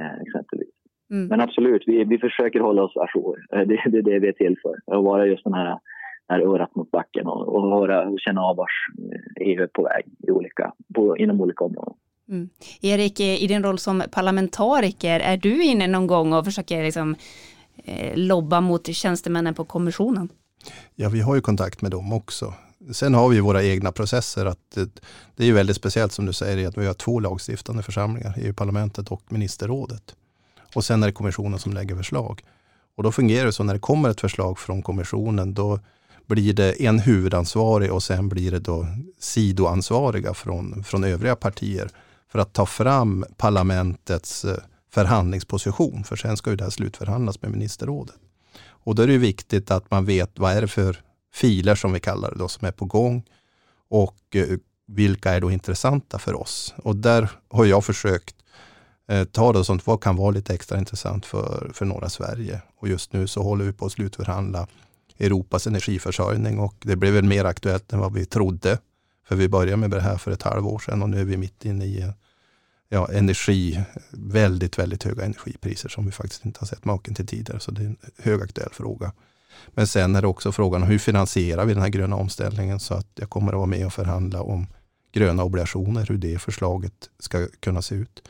[0.00, 0.81] eh, exempelvis.
[1.12, 1.26] Mm.
[1.26, 3.46] Men absolut, vi, vi försöker hålla oss ajour.
[3.52, 4.96] Eh, det, det är det vi är till för.
[4.96, 5.78] Att vara just den här,
[6.28, 8.88] här örat mot backen och, och, höra, och känna av vars
[9.40, 11.94] EU eh, är på väg i olika, på, inom olika områden.
[12.28, 12.48] Mm.
[12.82, 17.14] Erik, i din roll som parlamentariker, är du inne någon gång och försöker liksom,
[17.84, 20.28] eh, lobba mot tjänstemännen på kommissionen?
[20.94, 22.54] Ja, vi har ju kontakt med dem också.
[22.92, 24.46] Sen har vi våra egna processer.
[24.46, 25.00] Att det,
[25.36, 29.22] det är väldigt speciellt som du säger att vi har två lagstiftande församlingar, EU-parlamentet och
[29.32, 30.16] ministerrådet.
[30.74, 32.42] Och sen är det kommissionen som lägger förslag.
[32.96, 35.80] Och då fungerar det så när det kommer ett förslag från kommissionen, då
[36.26, 38.86] blir det en huvudansvarig och sen blir det då
[39.18, 41.90] sidoansvariga från, från övriga partier
[42.28, 44.56] för att ta fram parlamentets eh,
[44.90, 46.04] förhandlingsposition.
[46.04, 48.16] För sen ska ju det här slutförhandlas med ministerrådet.
[48.84, 51.00] Och då är det viktigt att man vet vad är det för
[51.34, 53.24] filer som vi kallar det då, som är på gång
[53.88, 56.74] och eh, vilka är då intressanta för oss.
[56.76, 58.36] Och där har jag försökt
[59.08, 62.60] eh, ta det sånt vad kan vara lite extra intressant för, för norra Sverige.
[62.78, 64.66] Och just nu så håller vi på att slutförhandla
[65.18, 68.78] Europas energiförsörjning och det blev väl mer aktuellt än vad vi trodde.
[69.28, 71.64] För vi började med det här för ett halvår sedan och nu är vi mitt
[71.64, 72.12] inne i
[72.88, 77.60] ja, energi, väldigt, väldigt höga energipriser som vi faktiskt inte har sett maken till tidigare.
[77.60, 79.12] Så det är en högaktuell fråga.
[79.68, 82.94] Men sen är det också frågan om hur finansierar vi den här gröna omställningen så
[82.94, 84.66] att jag kommer att vara med och förhandla om
[85.12, 88.22] gröna obligationer, hur det förslaget ska kunna se ut.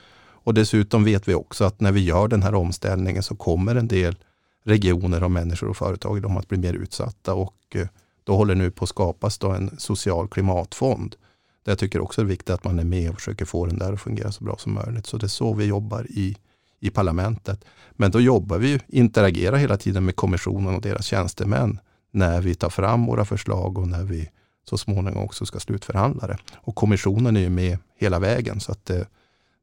[0.44, 3.88] Och dessutom vet vi också att när vi gör den här omställningen så kommer en
[3.88, 4.16] del
[4.64, 7.87] regioner och människor och företag de att bli mer utsatta och eh,
[8.24, 11.16] då håller nu på att skapas då en social klimatfond.
[11.64, 13.78] Där jag tycker också det är viktigt att man är med och försöker få den
[13.78, 15.07] där att fungera så bra som möjligt.
[15.07, 16.37] Så det är så vi jobbar i,
[16.81, 17.64] i parlamentet.
[17.92, 21.78] Men då jobbar vi, interagerar hela tiden med kommissionen och deras tjänstemän
[22.11, 24.31] när vi tar fram våra förslag och när vi
[24.64, 26.38] så småningom också ska slutförhandla det.
[26.55, 29.07] Och kommissionen är ju med hela vägen så att det,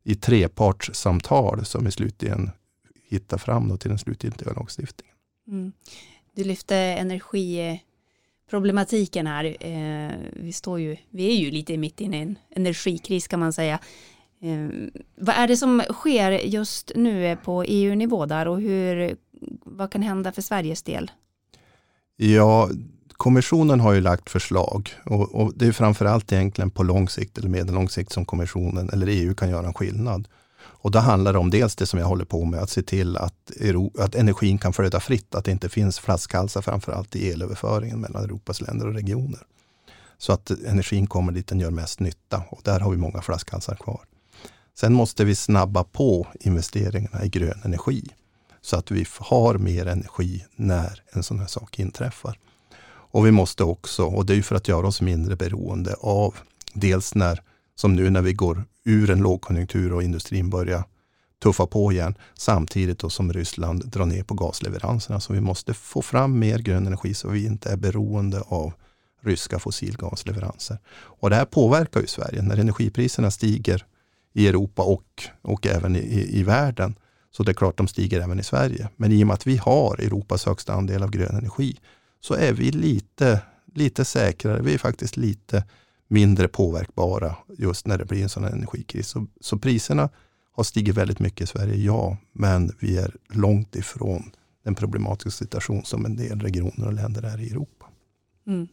[0.04, 2.52] i trepartssamtal som i slutligen
[3.10, 5.16] hittar fram till den slutgiltiga lagstiftningen.
[5.48, 5.72] Mm.
[6.36, 9.58] Du lyfte energiproblematiken här.
[9.60, 13.54] Eh, vi, står ju, vi är ju lite mitt inne i en energikris kan man
[13.54, 13.80] säga.
[14.42, 14.68] Eh,
[15.16, 19.16] vad är det som sker just nu på EU-nivå där och hur,
[19.64, 21.12] vad kan hända för Sveriges del?
[22.16, 22.70] Ja,
[23.20, 27.50] kommissionen har ju lagt förslag och, och, det är framförallt egentligen på lång sikt eller
[27.50, 30.28] medellång sikt som kommissionen eller EU kan göra en skillnad.
[30.62, 33.18] Och då handlar det om dels det som jag håller på med, att se till
[33.18, 38.00] att, Euro, att energin kan flöda fritt, att det inte finns flaskhalsar framförallt i elöverföringen
[38.00, 39.40] mellan Europas länder och regioner.
[40.18, 43.76] Så att energin kommer dit den gör mest nytta och där har vi många flaskhalsar
[43.76, 44.02] kvar.
[44.76, 48.04] Sen måste vi snabba på investeringarna i grön energi
[48.62, 52.38] så att vi har mer energi när en sån här sak inträffar.
[53.12, 56.36] Och vi måste också, och det är för att göra oss mindre beroende av
[56.74, 57.42] dels när,
[57.76, 60.84] som nu när vi går ur en lågkonjunktur och industrin börjar
[61.44, 65.20] tuffa på igen, samtidigt då som Ryssland drar ner på gasleveranserna.
[65.20, 68.74] Så vi måste få fram mer grön energi så vi inte är beroende av
[69.22, 70.78] ryska fossilgasleveranser.
[70.92, 72.42] Och det här påverkar ju Sverige.
[72.42, 73.86] När energipriserna stiger
[74.34, 76.96] i Europa och, och även i, i världen,
[77.32, 78.90] så det är klart de stiger även i Sverige.
[78.96, 81.80] Men i och med att vi har Europas högsta andel av grön energi
[82.22, 83.42] så är vi lite,
[83.76, 84.62] lite säkrare.
[84.62, 85.64] Vi är faktiskt lite
[86.08, 89.08] mindre påverkbara just när det blir en sån här energikris.
[89.08, 90.10] Så, så priserna
[90.52, 94.32] har stigit väldigt mycket i Sverige, ja, men vi är långt ifrån
[94.64, 97.86] den problematiska situation som en del regioner och länder är i Europa.
[98.48, 98.68] Mm.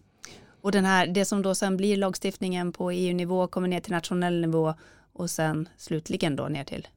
[0.60, 4.40] Och den här, det som då sen blir lagstiftningen på EU-nivå kommer ner till nationell
[4.40, 4.74] nivå
[5.12, 6.88] och sen slutligen då ner till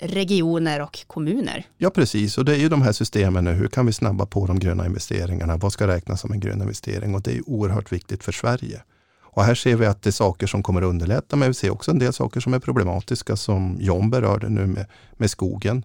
[0.00, 1.66] regioner och kommuner.
[1.76, 2.38] Ja, precis.
[2.38, 3.52] Och det är ju de här systemen nu.
[3.52, 5.56] Hur kan vi snabba på de gröna investeringarna?
[5.56, 7.14] Vad ska räknas som en grön investering?
[7.14, 8.82] Och det är oerhört viktigt för Sverige.
[9.38, 11.70] Och här ser vi att det är saker som kommer att underlätta, men vi ser
[11.70, 15.84] också en del saker som är problematiska som John berörde nu med, med skogen.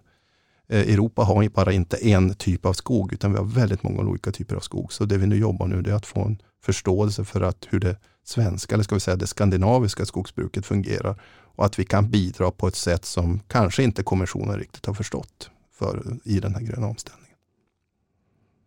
[0.69, 4.31] Eh, Europa har bara inte en typ av skog, utan vi har väldigt många olika
[4.31, 4.93] typer av skog.
[4.93, 7.97] Så det vi nu jobbar nu är att få en förståelse för att hur det
[8.25, 11.21] svenska, eller ska vi säga det skandinaviska skogsbruket fungerar
[11.55, 15.49] och att vi kan bidra på ett sätt som kanske inte kommissionen riktigt har förstått
[15.71, 17.37] för, i den här gröna omställningen.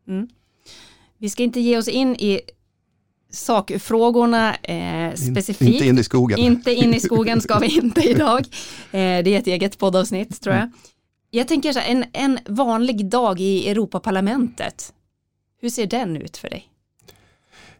[0.09, 0.29] Mm.
[1.19, 2.41] Vi ska inte ge oss in i
[3.31, 5.61] sakfrågorna eh, specifikt.
[5.61, 6.39] In, inte in i skogen.
[6.39, 8.41] Inte in i skogen ska vi inte idag.
[8.41, 10.63] Eh, det är ett eget poddavsnitt tror jag.
[10.63, 10.77] Mm.
[11.31, 14.93] Jag tänker så här, en, en vanlig dag i Europaparlamentet.
[15.61, 16.71] Hur ser den ut för dig?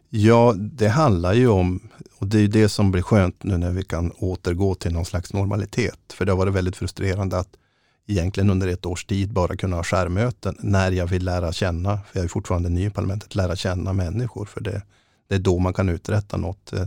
[0.09, 1.89] Ja, det handlar ju om,
[2.19, 5.33] och det är det som blir skönt nu när vi kan återgå till någon slags
[5.33, 6.13] normalitet.
[6.13, 7.49] För det har varit väldigt frustrerande att
[8.07, 12.19] egentligen under ett års tid bara kunna ha skärmöten när jag vill lära känna, för
[12.19, 14.45] jag är fortfarande ny i parlamentet, lära känna människor.
[14.45, 14.81] För det,
[15.27, 16.73] det är då man kan uträtta något.
[16.73, 16.85] Eh,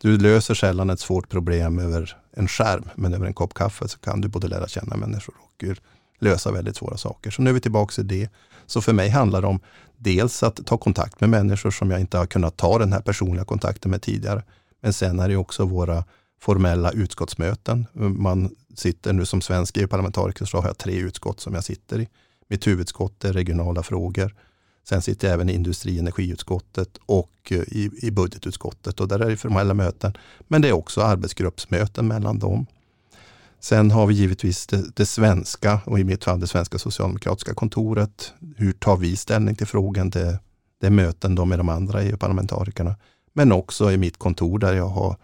[0.00, 3.98] du löser sällan ett svårt problem över en skärm, men över en kopp kaffe så
[3.98, 5.74] kan du både lära känna människor och eh,
[6.18, 7.30] lösa väldigt svåra saker.
[7.30, 8.28] Så nu är vi tillbaka i det.
[8.66, 9.60] Så för mig handlar det om
[10.00, 13.44] dels att ta kontakt med människor som jag inte har kunnat ta den här personliga
[13.44, 14.42] kontakten med tidigare.
[14.80, 16.04] Men sen är det också våra
[16.40, 17.86] formella utskottsmöten.
[17.94, 22.08] Man sitter nu som svensk EU-parlamentariker så har jag tre utskott som jag sitter i.
[22.48, 24.34] Mitt huvudutskott är regionala frågor.
[24.88, 29.18] Sen sitter jag även i industri och energiutskottet och eh, i, i budgetutskottet och där
[29.18, 30.12] är det formella möten.
[30.48, 32.66] Men det är också arbetsgruppsmöten mellan dem.
[33.60, 38.32] Sen har vi givetvis det, det, svenska och i mitt fall det svenska socialdemokratiska kontoret.
[38.56, 40.10] Hur tar vi ställning till frågan?
[40.10, 40.38] Det,
[40.80, 42.96] det är möten då med de andra EU-parlamentarikerna.
[43.32, 45.16] Men också i mitt kontor där jag har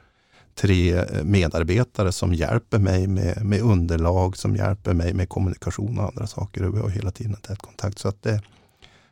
[0.55, 6.05] tre eh, medarbetare som hjälper mig med, med underlag, som hjälper mig med kommunikation och
[6.05, 6.65] andra saker.
[6.65, 7.99] Och vi har hela tiden tät kontakt.
[7.99, 8.43] Så att det,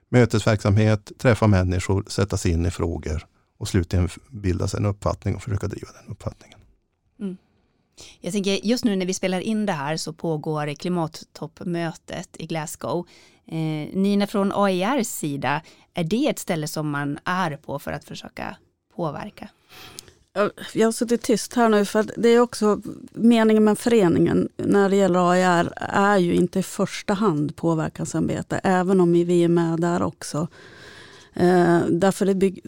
[0.09, 3.27] mötesverksamhet, träffa människor, sätta sig in i frågor
[3.59, 6.59] och slutligen bilda sig en uppfattning och försöka driva den uppfattningen.
[8.21, 13.07] Jag tänker just nu när vi spelar in det här så pågår klimattoppmötet i Glasgow.
[13.47, 15.63] Eh, Nina från AIRs sida,
[15.95, 18.57] är det ett ställe som man är på för att försöka
[18.97, 19.49] påverka?
[20.73, 22.81] Jag har suttit tyst här nu för att det är också
[23.13, 29.01] meningen med föreningen när det gäller AIR är ju inte i första hand påverkansarbete, även
[29.01, 30.49] om vi är med där också.
[31.35, 32.61] Eh, därför det bygg,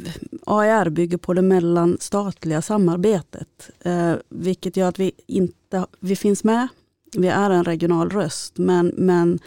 [0.46, 3.70] AR bygger på det mellanstatliga samarbetet.
[3.80, 6.68] Eh, vilket gör att vi inte vi finns med.
[7.16, 9.38] Vi är en regional röst men, men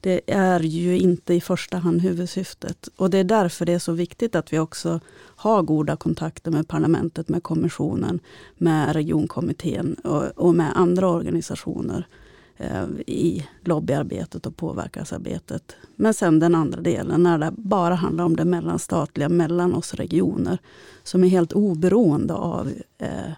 [0.00, 2.88] det är ju inte i första hand huvudsyftet.
[2.96, 5.00] Och det är därför det är så viktigt att vi också
[5.36, 8.20] har goda kontakter med parlamentet, med kommissionen,
[8.58, 12.29] med regionkommittén och, och med andra organisationer eh,
[12.60, 15.76] Eh, i lobbyarbetet och påverkansarbetet.
[15.96, 20.58] Men sen den andra delen, när det bara handlar om det mellanstatliga mellan oss regioner,
[21.02, 23.32] som är helt oberoende av eh,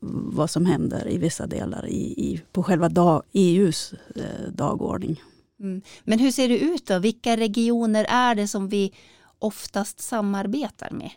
[0.00, 5.22] vad som händer i vissa delar i, i på själva dag, EUs eh, dagordning.
[5.60, 5.82] Mm.
[6.04, 6.98] Men hur ser det ut då?
[6.98, 8.92] Vilka regioner är det som vi
[9.38, 11.10] oftast samarbetar med?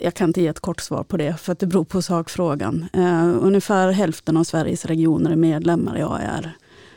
[0.00, 2.86] Jag kan inte ge ett kort svar på det, för att det beror på sakfrågan.
[2.92, 6.52] Eh, ungefär hälften av Sveriges regioner är medlemmar i AR.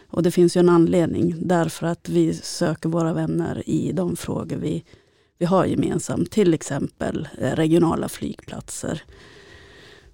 [0.10, 4.58] Och det finns ju en anledning, därför att vi söker våra vänner i de frågor
[4.58, 4.84] vi,
[5.38, 6.32] vi har gemensamt.
[6.32, 9.04] Till exempel eh, regionala flygplatser,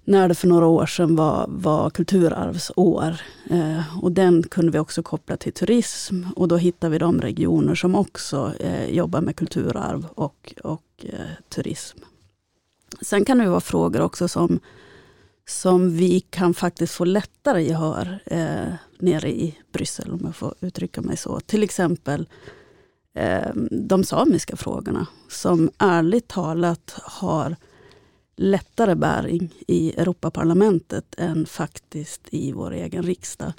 [0.04, 3.20] när det för några år sedan var, var kulturarvsår.
[3.50, 7.74] Eh, och den kunde vi också koppla till turism och då hittade vi de regioner
[7.74, 11.98] som också eh, jobbar med kulturarv och, och eh, turism.
[13.00, 14.60] Sen kan det vara frågor också som,
[15.48, 21.00] som vi kan faktiskt få lättare gehör eh, nere i Bryssel, om jag får uttrycka
[21.00, 21.40] mig så.
[21.40, 22.28] Till exempel
[23.14, 27.56] eh, de samiska frågorna, som ärligt talat har
[28.36, 33.52] lättare bäring i Europaparlamentet än faktiskt i vår egen riksdag.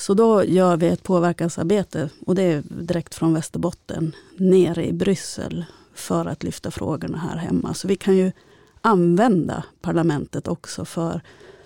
[0.00, 5.64] Så då gör vi ett påverkansarbete, och det är direkt från Västerbotten, nere i Bryssel
[5.98, 7.74] för att lyfta frågorna här hemma.
[7.74, 8.32] Så vi kan ju
[8.80, 11.20] använda parlamentet också för,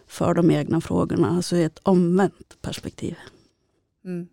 [0.07, 3.17] för de egna frågorna, alltså i ett omvänt perspektiv.
[4.05, 4.29] Mm.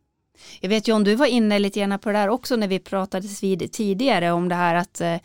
[0.62, 3.44] Jag vet John, du var inne lite grann på det där också när vi pratades
[3.44, 5.18] vid tidigare om det här att eh,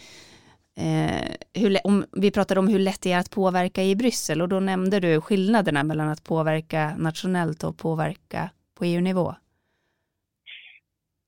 [0.77, 4.49] Eh, hur, om, vi pratade om hur lätt det är att påverka i Bryssel och
[4.49, 9.35] då nämnde du skillnaderna mellan att påverka nationellt och påverka på EU-nivå.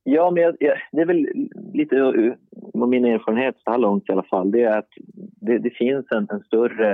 [0.09, 1.27] Ja, men jag, jag, det är väl
[1.73, 2.03] lite
[2.75, 4.51] av min erfarenhet så här långt i alla fall.
[4.51, 4.89] Det är att
[5.41, 6.93] det, det finns en, en större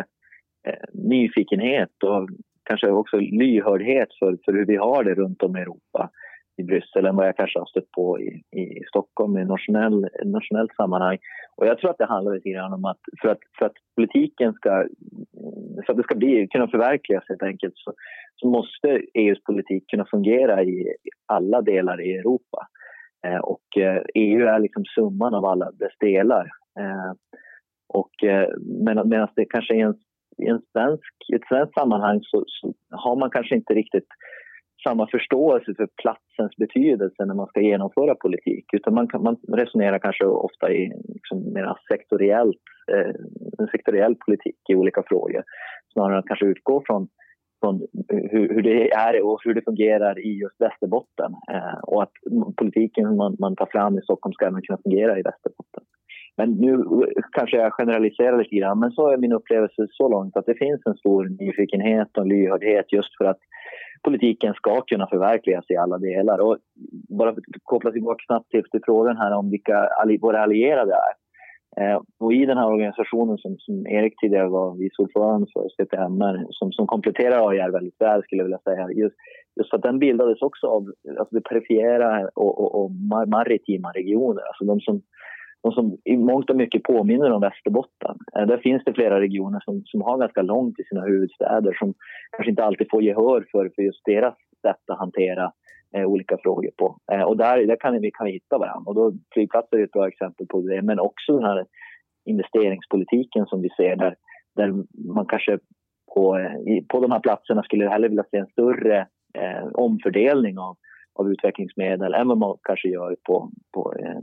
[0.69, 2.29] eh, nyfikenhet och
[2.65, 6.11] kanske också lyhördhet för, för hur vi har det runt om i Europa
[6.57, 10.75] i Bryssel än vad jag kanske har stött på i, i Stockholm i nationell, nationellt
[10.75, 11.19] sammanhang.
[11.57, 14.53] Och jag tror att det handlar lite grann om att för att, för att politiken
[14.53, 14.87] ska,
[15.87, 17.93] för att det ska bli, kunna förverkligas helt enkelt så,
[18.37, 20.95] så måste EUs politik kunna fungera i
[21.27, 22.67] alla delar i Europa.
[23.27, 26.51] Eh, och eh, EU är liksom summan av alla dess delar.
[26.79, 27.13] Eh,
[27.89, 28.49] och eh,
[28.85, 29.95] medan det kanske i en,
[30.39, 34.09] i en svensk, i ett svenskt sammanhang så, så har man kanske inte riktigt
[34.85, 38.65] samma förståelse för platsens betydelse när man ska genomföra politik.
[38.73, 42.63] Utan man, man resonerar kanske ofta i liksom mer sektoriellt,
[42.93, 43.15] eh,
[43.59, 45.43] en sektoriell politik i olika frågor.
[45.93, 47.09] Snarare än att kanske utgå från,
[47.63, 47.75] från
[48.09, 51.33] hur, hur, det är och hur det fungerar i just Västerbotten.
[51.53, 52.13] Eh, och att
[52.57, 55.85] politiken man, man tar fram i Stockholm ska även kunna fungera i Västerbotten.
[56.37, 56.85] Men nu
[57.33, 60.81] kanske jag generaliserar lite grann, men så är min upplevelse så långt att det finns
[60.87, 63.39] en stor nyfikenhet och lyhördhet just för att
[64.03, 66.39] politiken ska kunna förverkligas i alla delar.
[66.39, 66.57] Och
[67.19, 69.89] bara för att koppla tillbaka snabbt till frågan här om vilka
[70.21, 71.22] våra allierade är.
[71.81, 76.47] Eh, och I den här organisationen som, som Erik tidigare var vice ordförande för, CTMR,
[76.51, 78.91] som, som kompletterar AIR väldigt väl skulle jag vilja säga.
[78.91, 79.17] Just,
[79.57, 80.83] just för att den bildades också av
[81.19, 82.91] alltså det perifera och, och, och
[83.29, 84.43] maritima regioner.
[84.43, 85.03] Alltså de som
[85.63, 88.17] de som i mångt och mycket påminner om Västerbotten.
[88.37, 91.95] Eh, där finns det flera regioner som, som har ganska långt till sina huvudstäder som
[92.37, 94.35] kanske inte alltid får gehör för, för just deras
[94.67, 95.53] sätt att hantera
[95.97, 96.99] eh, olika frågor på.
[97.13, 98.89] Eh, och där, där kan vi, kan vi hitta varandra.
[98.89, 101.67] Och då flygplatser är ett bra exempel på det, men också den här
[102.25, 104.17] investeringspolitiken som vi ser där,
[104.57, 104.73] där
[105.15, 105.59] man kanske
[106.15, 110.77] på, eh, på de här platserna skulle hellre vilja se en större eh, omfördelning av,
[111.15, 114.21] av utvecklingsmedel än vad man kanske gör på, på eh,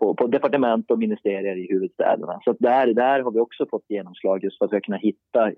[0.00, 2.40] på, på departement och ministerier i huvudstäderna.
[2.44, 5.52] Så där, där har vi också fått genomslag just för att vi har kunnat hitta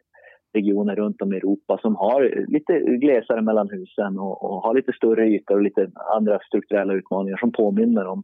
[0.53, 4.93] regioner runt om i Europa som har lite glesare mellan husen och, och har lite
[4.93, 8.23] större ytor och lite andra strukturella utmaningar som påminner om,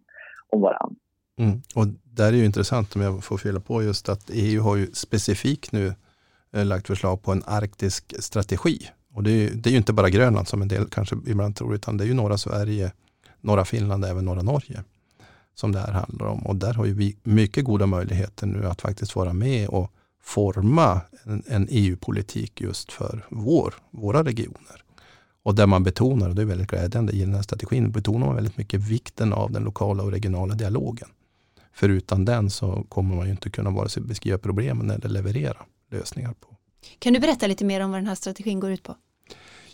[0.48, 0.96] om varandra.
[1.38, 1.58] Mm.
[1.74, 4.86] Och där är ju intressant om jag får fylla på just att EU har ju
[4.86, 5.92] specifikt nu
[6.52, 8.78] eh, lagt förslag på en arktisk strategi.
[9.14, 11.74] Och det är, det är ju inte bara Grönland som en del kanske ibland tror,
[11.74, 12.92] utan det är ju norra Sverige,
[13.40, 14.84] norra Finland och även norra Norge
[15.54, 16.46] som det här handlar om.
[16.46, 19.92] Och där har ju vi mycket goda möjligheter nu att faktiskt vara med och
[20.28, 24.84] forma en, en EU-politik just för vår, våra regioner.
[25.42, 28.34] Och där man betonar, och det är väldigt glädjande, i den här strategin betonar man
[28.34, 31.08] väldigt mycket vikten av den lokala och regionala dialogen.
[31.72, 35.56] För utan den så kommer man ju inte kunna vare sig beskriva problemen eller leverera
[35.90, 36.56] lösningar på.
[36.98, 38.96] Kan du berätta lite mer om vad den här strategin går ut på?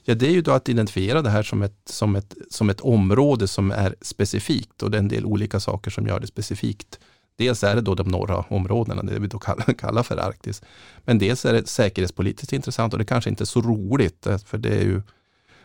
[0.05, 2.81] Ja, det är ju då att identifiera det här som ett, som, ett, som ett
[2.81, 6.99] område som är specifikt och det är en del olika saker som gör det specifikt.
[7.37, 10.63] Dels är det då de norra områdena, det vi då kallar, kallar för Arktis.
[11.05, 14.59] Men dels är det säkerhetspolitiskt intressant och det kanske inte är så roligt, eh, för
[14.59, 15.03] det är ju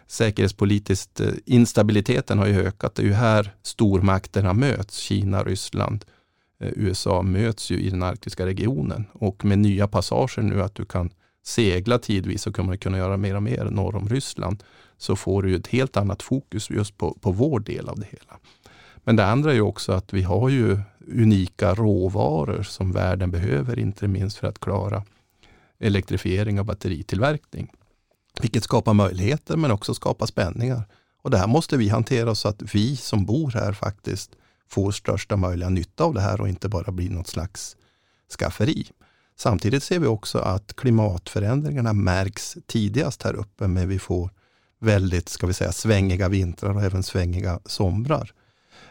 [0.07, 2.95] säkerhetspolitiskt, eh, instabiliteten har ju ökat.
[2.95, 6.05] Det är ju här stormakterna möts, Kina, Ryssland,
[6.59, 9.05] eh, USA möts ju i den arktiska regionen.
[9.13, 11.09] Och med nya passager nu att du kan
[11.43, 14.63] segla tidvis och kommer kunna göra mer och mer norr om Ryssland
[14.97, 18.39] så får du ett helt annat fokus just på, på vår del av det hela.
[19.03, 23.79] Men det andra är ju också att vi har ju unika råvaror som världen behöver,
[23.79, 25.03] inte minst för att klara
[25.79, 27.71] elektrifiering och batteritillverkning.
[28.41, 30.83] Vilket skapar möjligheter men också skapar spänningar.
[31.21, 34.31] Och det här måste vi hantera så att vi som bor här faktiskt
[34.69, 37.77] får största möjliga nytta av det här och inte bara blir något slags
[38.39, 38.87] skafferi.
[39.37, 44.29] Samtidigt ser vi också att klimatförändringarna märks tidigast här uppe, men vi får
[44.79, 48.33] väldigt ska vi säga, svängiga vintrar och även svängiga somrar.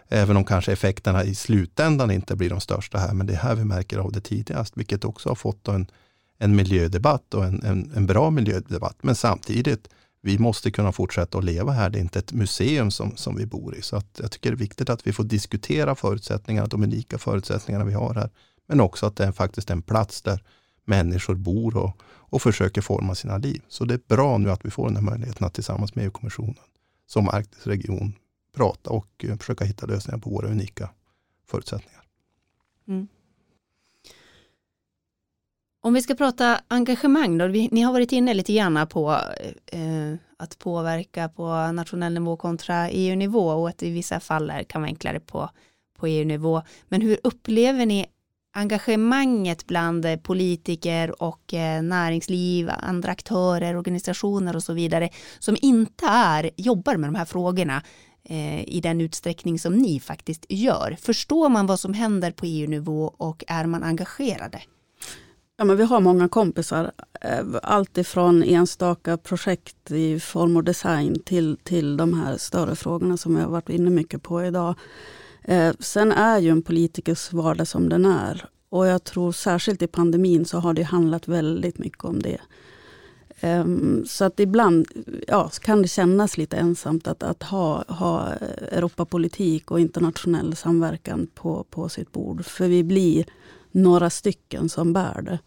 [0.08, 3.54] Även om kanske effekterna i slutändan inte blir de största här, men det är här
[3.54, 5.86] vi märker av det tidigast, vilket också har fått en,
[6.38, 8.96] en miljödebatt och en, en, en bra miljödebatt.
[9.02, 9.88] Men samtidigt,
[10.20, 11.90] vi måste kunna fortsätta att leva här.
[11.90, 13.82] Det är inte ett museum som, som vi bor i.
[13.82, 17.84] Så att jag tycker det är viktigt att vi får diskutera förutsättningarna, de unika förutsättningarna
[17.84, 18.30] vi har här.
[18.68, 20.42] Men också att det är faktiskt en plats där
[20.84, 23.62] människor bor och, och försöker forma sina liv.
[23.68, 26.54] Så det är bra nu att vi får den här möjligheten att tillsammans med EU-kommissionen
[27.06, 28.14] som Arktis region
[28.58, 30.90] prata och eh, försöka hitta lösningar på våra unika
[31.46, 32.02] förutsättningar.
[32.88, 33.08] Mm.
[35.80, 39.20] Om vi ska prata engagemang då, vi, ni har varit inne lite grann på
[39.66, 44.88] eh, att påverka på nationell nivå kontra EU-nivå och att i vissa fall kan vara
[44.88, 45.50] enklare på,
[45.98, 46.62] på EU-nivå.
[46.88, 48.06] Men hur upplever ni
[48.52, 56.50] engagemanget bland politiker och eh, näringsliv, andra aktörer, organisationer och så vidare som inte är,
[56.56, 57.82] jobbar med de här frågorna.
[58.30, 60.96] Eh, i den utsträckning som ni faktiskt gör?
[61.00, 64.62] Förstår man vad som händer på EU-nivå och är man engagerade?
[65.56, 66.92] Ja, men vi har många kompisar.
[67.20, 73.16] Eh, Allt ifrån enstaka projekt i form och design till, till de här större frågorna
[73.16, 74.74] som vi har varit inne mycket på idag.
[75.44, 78.44] Eh, sen är ju en politikers vardag som den är.
[78.68, 82.40] Och jag tror särskilt i pandemin så har det handlat väldigt mycket om det.
[83.40, 84.86] Ehm, så att ibland
[85.26, 88.28] ja, kan det kännas lite ensamt att, att ha, ha
[88.70, 92.44] Europapolitik och internationell samverkan på, på sitt bord.
[92.44, 93.24] För vi blir
[93.70, 95.38] några stycken som bär det.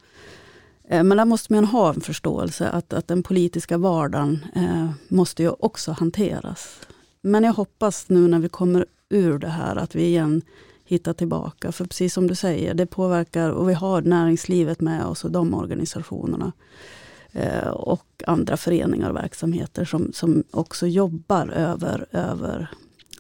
[0.87, 5.43] Ehm, men där måste man ha en förståelse att, att den politiska vardagen eh, måste
[5.43, 6.79] ju också hanteras.
[7.21, 10.41] Men jag hoppas nu när vi kommer ur det här att vi igen
[10.85, 11.71] hittar tillbaka.
[11.71, 15.53] För precis som du säger, det påverkar och vi har näringslivet med oss och de
[15.53, 16.51] organisationerna.
[17.34, 22.67] Eh, och andra föreningar och verksamheter som, som också jobbar över, över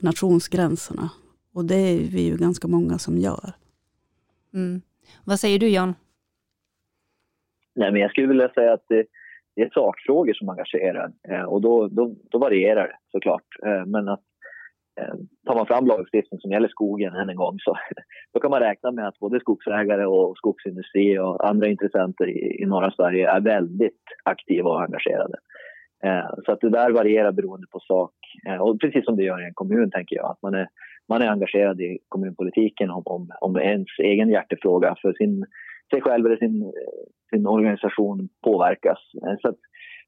[0.01, 1.09] nationsgränserna.
[1.53, 3.53] Och det är vi ju ganska många som gör.
[4.53, 4.81] Mm.
[5.25, 5.95] Vad säger du Jan?
[7.75, 9.05] Nej, men jag skulle vilja säga att det,
[9.55, 13.45] det är sakfrågor som engagerar eh, och då, då, då varierar det såklart.
[13.65, 14.23] Eh, men att
[15.01, 17.77] Eh, tar man fram lagstiftning som gäller skogen än en gång så
[18.33, 22.65] då kan man räkna med att både skogsägare och skogsindustri och andra intressenter i, i
[22.65, 25.37] norra Sverige är väldigt aktiva och engagerade.
[26.03, 28.13] Eh, så att det där varierar beroende på sak.
[28.47, 30.67] Eh, och precis som det gör i en kommun tänker jag, att man är,
[31.09, 35.45] man är engagerad i kommunpolitiken om, om, om ens egen hjärtefråga för sin,
[35.89, 38.99] sig själv eller sin, eh, sin organisation påverkas.
[39.23, 39.59] Eh, så att,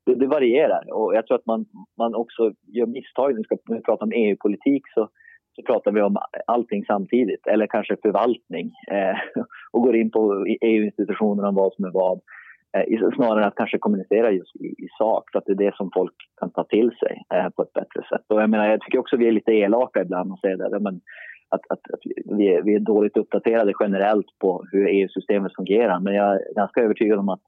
[0.06, 1.66] det, det, varierar och jag tror att man,
[1.98, 3.34] man också gör misstag.
[3.34, 5.10] När vi pratar om EU-politik så,
[5.56, 9.18] så pratar vi om allting samtidigt, eller kanske förvaltning eh,
[9.72, 12.22] och går in på EU-institutionerna om vad som är vad.
[12.78, 15.76] Eh, snarare än att kanske kommunicera just i, i, sak, för att det är det
[15.76, 18.26] som folk kan ta till sig eh, på ett bättre sätt.
[18.28, 20.80] Och jag, menar, jag tycker också att vi är lite elaka ibland och säger det,
[20.80, 21.02] men
[21.50, 22.00] att, att, att
[22.38, 26.00] vi, är, vi är dåligt uppdaterade generellt på hur EU-systemet fungerar.
[26.00, 27.42] Men jag är ganska övertygad om att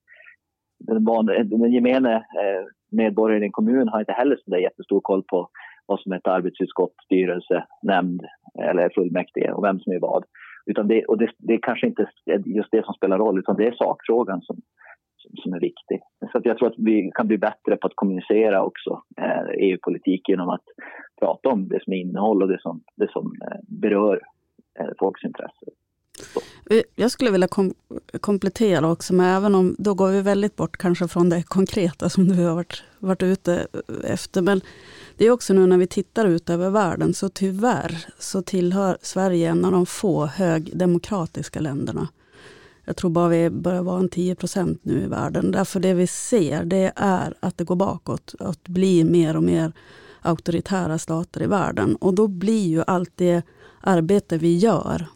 [0.87, 5.23] den, van, den gemene eh, medborgaren i en kommun har inte heller så jättestor koll
[5.23, 5.49] på
[5.85, 8.21] vad som är ett arbetsutskott, styrelse, nämnd
[8.59, 10.23] eller fullmäktige och vem som är vad.
[10.65, 12.09] Utan det, och det, det är kanske inte
[12.45, 14.57] just det som spelar roll, utan det är sakfrågan som,
[15.17, 16.01] som, som är viktig.
[16.31, 20.49] Så jag tror att vi kan bli bättre på att kommunicera också eh, EU-politik genom
[20.49, 20.63] att
[21.19, 24.21] prata om det som är innehåll och det som, det som eh, berör
[24.79, 25.69] eh, folks intressen.
[26.95, 27.73] Jag skulle vilja kom
[28.21, 32.27] komplettera också, men även om då går vi väldigt bort kanske från det konkreta som
[32.27, 33.67] du har varit, varit ute
[34.03, 34.41] efter.
[34.41, 34.61] Men
[35.17, 39.49] det är också nu när vi tittar ut över världen, så tyvärr så tillhör Sverige
[39.49, 42.07] en av de få högdemokratiska länderna.
[42.85, 45.51] Jag tror bara vi börjar vara en 10 procent nu i världen.
[45.51, 48.35] Därför det vi ser det är att det går bakåt.
[48.39, 49.71] Att bli mer och mer
[50.21, 51.95] auktoritära stater i världen.
[51.95, 53.41] Och då blir ju allt det
[53.81, 55.07] arbete vi gör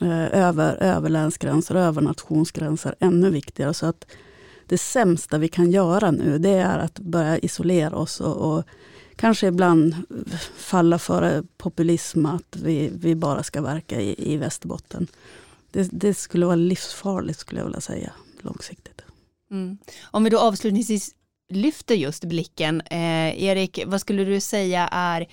[0.00, 3.74] Eh, över, över länsgränser, över nationsgränser ännu viktigare.
[3.74, 4.06] Så att
[4.66, 8.64] det sämsta vi kan göra nu det är att börja isolera oss och, och
[9.16, 9.94] kanske ibland
[10.56, 15.06] falla för populism att vi, vi bara ska verka i, i Västerbotten.
[15.70, 19.02] Det, det, skulle vara livsfarligt skulle jag vilja säga långsiktigt.
[19.50, 19.78] Mm.
[20.02, 21.14] Om vi då avslutningsvis
[21.48, 25.26] lyfter just blicken, eh, Erik, vad skulle du säga är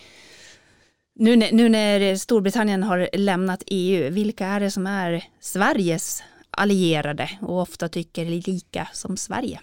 [1.16, 7.61] nu, nu när Storbritannien har lämnat EU, vilka är det som är Sveriges allierade och
[7.61, 9.59] ofta tycker lika som Sverige?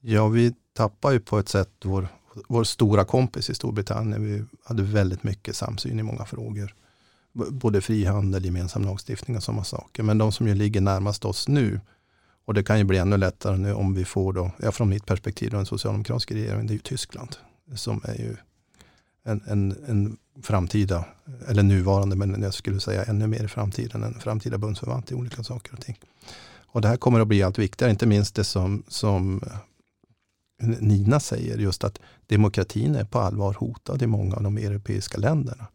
[0.00, 2.08] Ja, vi tappar ju på ett sätt vår,
[2.48, 4.24] vår stora kompis i Storbritannien.
[4.24, 6.74] Vi hade väldigt mycket samsyn i många frågor.
[7.32, 10.02] Både frihandel, gemensam lagstiftning och sådana saker.
[10.02, 11.80] Men de som ju ligger närmast oss nu,
[12.44, 15.06] och det kan ju bli ännu lättare nu om vi får då, ja från mitt
[15.06, 17.36] perspektiv, då, en socialdemokratisk regering, det är ju Tyskland.
[17.74, 18.36] Som är ju
[19.24, 21.04] en, en, en framtida,
[21.48, 25.42] eller nuvarande, men jag skulle säga ännu mer i framtiden, en framtida bundsförvant i olika
[25.42, 25.98] saker och ting.
[26.66, 29.42] Och det här kommer att bli allt viktigare, inte minst det som, som
[30.62, 35.18] eh, Nina säger, just att demokratin är på allvar hotad i många av de europeiska
[35.18, 35.66] länderna.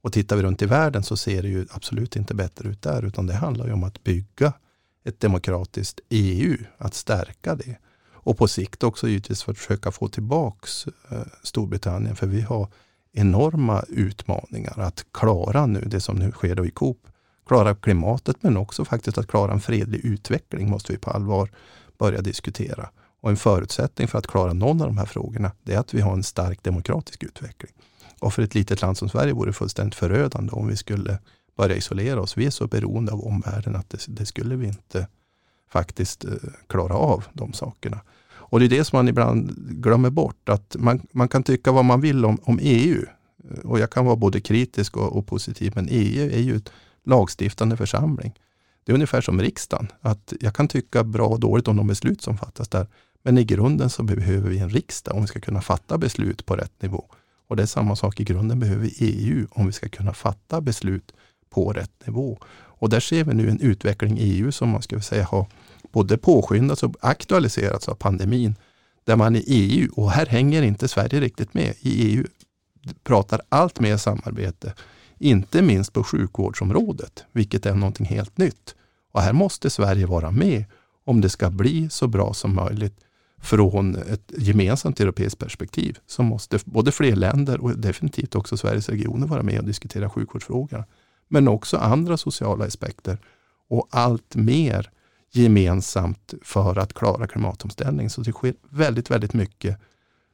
[0.00, 3.02] Och tittar vi runt i världen så ser det ju absolut inte bättre ut där,
[3.02, 4.52] utan det handlar ju om att bygga
[5.04, 7.76] ett demokratiskt EU, att stärka det.
[8.12, 12.68] Och på sikt också givetvis för att försöka få tillbaks eh, Storbritannien, för vi har
[13.14, 16.98] enorma utmaningar att klara nu det som nu sker då i Coop.
[17.46, 21.50] Klara klimatet men också faktiskt att klara en fredlig utveckling måste vi på allvar
[21.98, 22.90] börja diskutera.
[23.20, 26.00] Och en förutsättning för att klara någon av de här frågorna det är att vi
[26.00, 27.72] har en stark demokratisk utveckling.
[28.20, 31.18] Och för ett litet land som Sverige vore det fullständigt förödande om vi skulle
[31.56, 32.36] börja isolera oss.
[32.36, 35.08] Vi är så beroende av omvärlden att det, det skulle vi inte
[35.70, 36.32] faktiskt eh,
[36.66, 38.00] klara av de sakerna.
[38.46, 40.48] Och det är det som man ibland glömmer bort.
[40.48, 43.04] Att man, man kan tycka vad man vill om, om EU.
[43.64, 46.72] Och jag kan vara både kritisk och, och positiv, men EU är ju ett
[47.04, 48.32] lagstiftande församling.
[48.84, 52.22] Det är ungefär som riksdagen, att jag kan tycka bra och dåligt om de beslut
[52.22, 52.86] som fattas där.
[53.22, 56.56] Men i grunden så behöver vi en riksdag om vi ska kunna fatta beslut på
[56.56, 57.04] rätt nivå.
[57.48, 60.60] Och det är samma sak, i grunden behöver vi EU om vi ska kunna fatta
[60.60, 61.12] beslut
[61.50, 62.38] på rätt nivå.
[62.84, 65.46] Och där ser vi nu en utveckling i EU som man skulle säga har
[65.94, 68.54] både påskyndats och aktualiserats av pandemin.
[69.04, 72.24] Där man i EU, och här hänger inte Sverige riktigt med, i EU
[73.04, 74.74] pratar allt mer samarbete.
[75.18, 78.74] Inte minst på sjukvårdsområdet, vilket är någonting helt nytt.
[79.12, 80.64] Och här måste Sverige vara med
[81.04, 83.00] om det ska bli så bra som möjligt
[83.42, 85.98] från ett gemensamt europeiskt perspektiv.
[86.06, 90.84] Så måste både fler länder och definitivt också Sveriges regioner vara med och diskutera sjukvårdsfrågan.
[91.28, 93.18] Men också andra sociala aspekter
[93.68, 94.90] och allt mer
[95.36, 98.10] gemensamt för att klara klimatomställningen.
[98.10, 99.78] Så det sker väldigt, väldigt mycket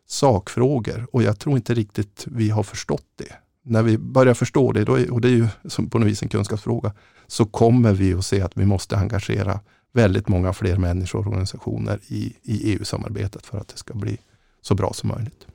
[0.07, 3.33] sakfrågor och jag tror inte riktigt vi har förstått det.
[3.63, 5.49] När vi börjar förstå det, är, och det är ju
[5.91, 6.93] på något vis en kunskapsfråga,
[7.27, 9.61] så kommer vi att se att vi måste engagera
[9.93, 14.19] väldigt många fler människor och organisationer i, i EU-samarbetet för att det ska bli
[14.63, 15.47] så bra som möjligt.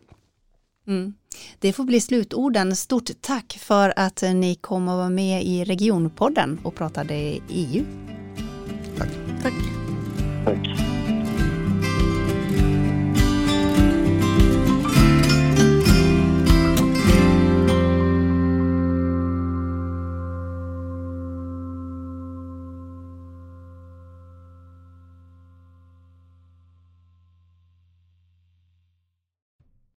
[0.87, 1.13] Mm.
[1.59, 2.75] Det får bli slutorden.
[2.75, 7.15] Stort tack för att ni kom och var med i Regionpodden och pratade
[7.49, 7.83] EU.
[8.97, 9.09] Tack.
[9.41, 9.53] Tack.
[10.45, 10.94] Tack.